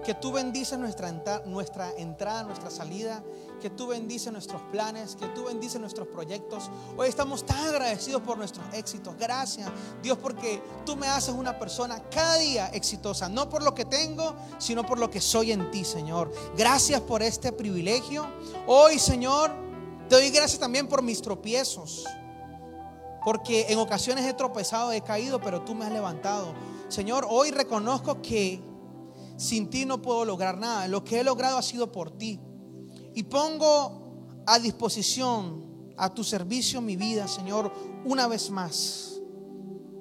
que 0.05 0.15
tú 0.15 0.33
bendices 0.33 0.81
nuestra, 0.81 1.13
nuestra 1.47 1.93
entrada, 1.97 2.43
nuestra 2.43 2.71
salida, 2.71 3.23
que 3.61 3.70
tú 3.70 3.88
bendices 3.88 4.33
nuestros 4.33 4.61
planes, 4.73 5.14
que 5.14 5.27
tú 5.29 5.44
bendices 5.44 5.81
nuestros 5.81 6.09
proyectos. 6.09 6.70
Hoy 6.96 7.09
estamos 7.09 7.44
tan 7.44 7.68
agradecidos 7.68 8.23
por 8.23 8.38
nuestros 8.38 8.64
éxitos. 8.75 9.14
Gracias, 9.18 9.70
Dios, 10.03 10.18
porque 10.18 10.61
tú 10.85 10.96
me 10.96 11.07
haces 11.07 11.35
una 11.35 11.59
persona 11.59 12.03
cada 12.11 12.38
día 12.38 12.68
exitosa, 12.68 13.29
no 13.29 13.49
por 13.49 13.62
lo 13.62 13.75
que 13.75 13.85
tengo, 13.85 14.35
sino 14.59 14.85
por 14.85 14.99
lo 14.99 15.11
que 15.11 15.20
soy 15.20 15.53
en 15.53 15.70
ti, 15.70 15.85
Señor. 15.85 16.33
Gracias 16.57 17.01
por 17.03 17.23
este 17.23 17.53
privilegio. 17.53 18.27
Hoy, 18.66 18.99
Señor, 18.99 19.53
te 20.09 20.16
doy 20.16 20.31
gracias 20.31 20.59
también 20.59 20.88
por 20.88 21.03
mis 21.03 21.23
tropiezos. 21.23 22.05
Porque 23.25 23.66
en 23.68 23.79
ocasiones 23.79 24.25
he 24.25 24.33
tropezado, 24.33 24.92
he 24.92 25.03
caído, 25.03 25.40
pero 25.40 25.61
tú 25.62 25.75
me 25.75 25.85
has 25.85 25.92
levantado. 25.92 26.55
Señor, 26.88 27.27
hoy 27.29 27.51
reconozco 27.51 28.23
que 28.23 28.62
sin 29.37 29.68
ti 29.68 29.85
no 29.85 30.01
puedo 30.01 30.25
lograr 30.25 30.57
nada. 30.57 30.88
Lo 30.88 31.05
que 31.05 31.20
he 31.20 31.25
logrado 31.25 31.59
ha 31.59 31.62
sido 31.62 31.92
por 31.92 32.11
ti. 32.11 32.40
Y 33.14 33.25
pongo 33.25 34.42
a 34.46 34.59
disposición, 34.59 35.92
a 35.96 36.12
tu 36.12 36.25
servicio, 36.25 36.81
mi 36.81 36.96
vida, 36.96 37.29
Señor, 37.29 37.73
una 38.05 38.27
vez 38.27 38.51
más. 38.51 39.20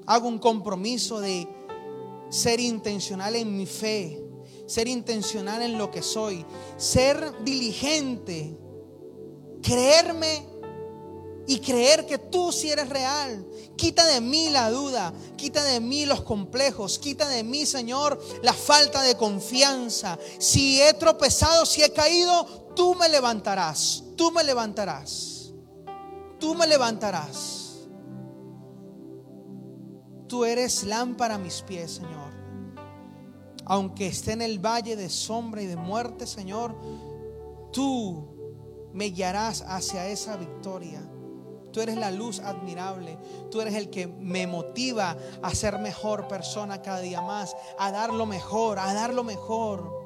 Hago 0.06 0.28
un 0.28 0.40
compromiso 0.40 1.20
de 1.20 1.48
ser 2.30 2.60
intencional 2.60 3.36
en 3.36 3.56
mi 3.56 3.66
fe, 3.66 4.24
ser 4.66 4.88
intencional 4.88 5.62
en 5.62 5.78
lo 5.78 5.92
que 5.92 6.02
soy, 6.02 6.46
ser 6.78 7.44
diligente, 7.44 8.58
creerme 9.62 10.49
y 11.50 11.62
creer 11.62 12.06
que 12.06 12.20
tú 12.20 12.52
sí 12.52 12.70
eres 12.70 12.90
real. 12.90 13.44
Quita 13.76 14.06
de 14.06 14.22
mí 14.22 14.50
la 14.50 14.70
duda, 14.70 15.12
quita 15.36 15.64
de 15.64 15.80
mí 15.80 16.06
los 16.06 16.22
complejos, 16.22 17.00
quita 17.00 17.28
de 17.28 17.44
mí, 17.44 17.66
Señor, 17.66 18.22
la 18.44 18.54
falta 18.54 19.02
de 19.02 19.18
confianza. 19.18 20.20
Si 20.38 20.80
he 20.80 20.94
tropezado, 20.94 21.66
si 21.66 21.82
he 21.82 21.92
caído, 21.92 22.46
tú 22.76 22.94
me 22.94 23.10
levantarás, 23.10 24.04
tú 24.16 24.30
me 24.30 24.44
levantarás, 24.44 25.52
tú 26.40 26.54
me 26.54 26.68
levantarás. 26.68 27.88
Tú 30.28 30.46
eres 30.46 30.84
lámpara 30.84 31.34
a 31.34 31.40
mis 31.40 31.64
pies, 31.64 31.94
Señor. 31.94 32.32
Aunque 33.66 34.06
esté 34.06 34.34
en 34.34 34.44
el 34.44 34.60
valle 34.64 34.96
de 34.96 35.10
sombra 35.10 35.64
y 35.64 35.66
de 35.66 35.78
muerte, 35.78 36.28
Señor, 36.28 36.76
tú 37.74 38.92
me 38.94 39.06
guiarás 39.06 39.64
hacia 39.68 40.08
esa 40.10 40.38
victoria. 40.38 41.09
Tú 41.72 41.82
eres 41.82 41.98
la 41.98 42.12
luz 42.12 42.40
admirable. 42.40 43.18
Tú 43.52 43.62
eres 43.62 43.76
el 43.76 43.90
que 43.90 44.08
me 44.08 44.48
motiva 44.48 45.16
a 45.42 45.54
ser 45.54 45.80
mejor 45.80 46.28
persona 46.28 46.82
cada 46.82 47.00
día 47.00 47.22
más, 47.22 47.56
a 47.78 47.92
dar 47.92 48.14
lo 48.14 48.26
mejor, 48.26 48.80
a 48.80 48.94
dar 48.94 49.14
lo 49.14 49.24
mejor, 49.24 50.00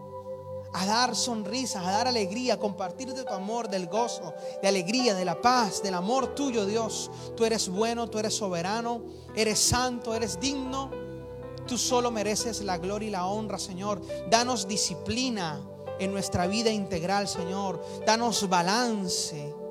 a 0.74 0.86
dar 0.86 1.16
sonrisas, 1.16 1.86
a 1.86 1.92
dar 1.92 2.08
alegría, 2.08 2.56
a 2.56 2.60
compartir 2.60 3.14
de 3.14 3.24
tu 3.24 3.34
amor, 3.34 3.70
del 3.70 3.88
gozo, 3.88 4.34
de 4.62 4.68
alegría, 4.68 5.14
de 5.14 5.26
la 5.26 5.40
paz, 5.40 5.82
del 5.84 5.94
amor 5.94 6.36
tuyo, 6.36 6.66
Dios. 6.66 7.12
Tú 7.38 7.46
eres 7.46 7.70
bueno, 7.70 8.10
tú 8.10 8.20
eres 8.20 8.34
soberano, 8.34 9.02
eres 9.36 9.60
santo, 9.60 10.14
eres 10.16 10.40
digno. 10.40 10.92
Tú 11.68 11.78
solo 11.78 12.12
mereces 12.12 12.62
la 12.62 12.78
gloria 12.78 13.08
y 13.08 13.12
la 13.12 13.26
honra, 13.28 13.58
Señor. 13.58 14.02
Danos 14.30 14.68
disciplina 14.68 15.62
en 16.00 16.12
nuestra 16.12 16.48
vida 16.48 16.72
integral, 16.72 17.28
Señor. 17.28 17.82
Danos 18.06 18.50
balance 18.50 19.63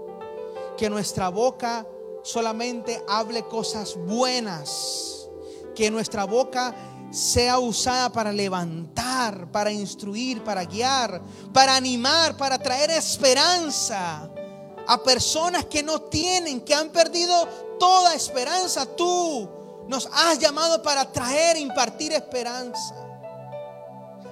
que 0.76 0.90
nuestra 0.90 1.28
boca 1.28 1.86
solamente 2.22 3.02
hable 3.08 3.44
cosas 3.44 3.96
buenas, 3.96 5.28
que 5.74 5.90
nuestra 5.90 6.24
boca 6.24 6.74
sea 7.10 7.58
usada 7.58 8.10
para 8.10 8.32
levantar, 8.32 9.50
para 9.50 9.70
instruir, 9.70 10.42
para 10.42 10.64
guiar, 10.64 11.20
para 11.52 11.76
animar, 11.76 12.36
para 12.36 12.58
traer 12.58 12.90
esperanza 12.90 14.30
a 14.86 15.02
personas 15.02 15.66
que 15.66 15.82
no 15.82 16.00
tienen, 16.02 16.60
que 16.60 16.74
han 16.74 16.88
perdido 16.90 17.46
toda 17.78 18.14
esperanza. 18.14 18.86
Tú 18.86 19.48
nos 19.88 20.08
has 20.12 20.38
llamado 20.38 20.82
para 20.82 21.10
traer, 21.10 21.56
impartir 21.58 22.12
esperanza. 22.12 22.94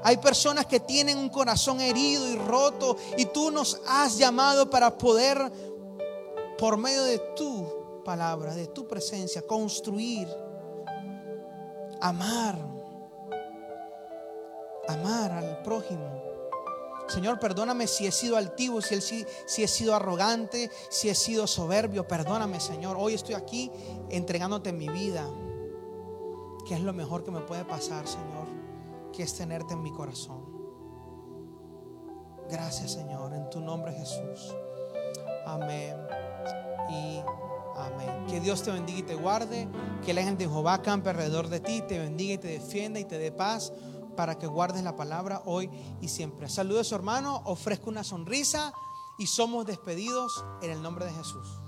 Hay 0.03 0.17
personas 0.17 0.65
que 0.65 0.81
tienen 0.81 1.19
un 1.19 1.29
corazón 1.29 1.81
herido 1.81 2.27
y 2.27 2.37
roto 2.37 2.97
y 3.19 3.27
tú 3.27 3.51
nos 3.51 3.81
has 3.87 4.17
llamado 4.17 4.71
para 4.71 4.97
poder 4.97 5.70
por 6.61 6.77
medio 6.77 7.05
de 7.05 7.19
tu 7.35 8.03
palabra, 8.05 8.55
de 8.55 8.67
tu 8.67 8.87
presencia, 8.87 9.41
construir, 9.47 10.29
amar, 12.03 12.59
amar 14.87 15.33
al 15.33 15.63
prójimo. 15.63 16.23
Señor, 17.09 17.41
perdóname 17.41 17.87
si 17.87 18.07
he 18.07 18.13
sido 18.13 18.37
altivo, 18.37 18.83
si, 18.83 19.25
he 19.63 19.69
sido 19.69 19.95
arrogante, 19.95 20.71
si 20.91 21.09
he 21.09 21.15
sido 21.15 21.47
soberbio. 21.47 22.07
Perdóname, 22.07 22.61
Señor. 22.61 22.97
Hoy 23.01 23.15
estoy 23.15 23.35
aquí 23.35 23.73
entregándote 24.11 24.71
mi 24.71 24.89
vida, 24.89 25.27
que 26.69 26.75
es 26.75 26.81
lo 26.83 26.93
mejor 26.93 27.25
que 27.25 27.31
me 27.31 27.41
puede 27.41 27.65
pasar, 27.65 28.07
Señor, 28.07 28.47
que 29.15 29.23
es 29.23 29.35
tenerte 29.35 29.73
en 29.73 29.83
mi 29.83 29.93
corazón. 29.93 30.45
Gracias, 32.51 32.93
Señor, 32.93 33.33
en 33.33 33.49
tu 33.49 33.61
nombre, 33.61 33.93
Jesús. 33.93 34.55
Amén 35.47 36.20
y 36.91 37.23
amén. 37.77 38.27
Que 38.29 38.41
Dios 38.41 38.63
te 38.63 38.71
bendiga 38.71 38.99
y 38.99 39.03
te 39.03 39.15
guarde. 39.15 39.69
Que 40.05 40.11
el 40.11 40.19
ángel 40.19 40.39
de 40.39 40.45
Jehová 40.45 40.83
campe 40.83 41.11
alrededor 41.11 41.49
de 41.49 41.61
ti, 41.61 41.83
te 41.83 41.99
bendiga 41.99 42.35
y 42.35 42.39
te 42.39 42.49
defienda 42.49 42.99
y 43.01 43.05
te 43.05 43.19
dé 43.19 43.33
paz 43.33 43.73
para 44.17 44.39
que 44.39 44.47
guardes 44.47 44.83
la 44.83 44.97
palabra 44.97 45.43
hoy 45.47 45.71
y 46.01 46.09
siempre. 46.09 46.49
Saludos, 46.49 46.93
hermano, 46.93 47.43
ofrezco 47.45 47.91
una 47.91 48.05
sonrisa 48.05 48.73
y 49.19 49.27
somos 49.27 49.67
despedidos 49.67 50.45
en 50.63 50.71
el 50.71 50.83
nombre 50.83 51.07
de 51.07 51.13
Jesús. 51.13 51.60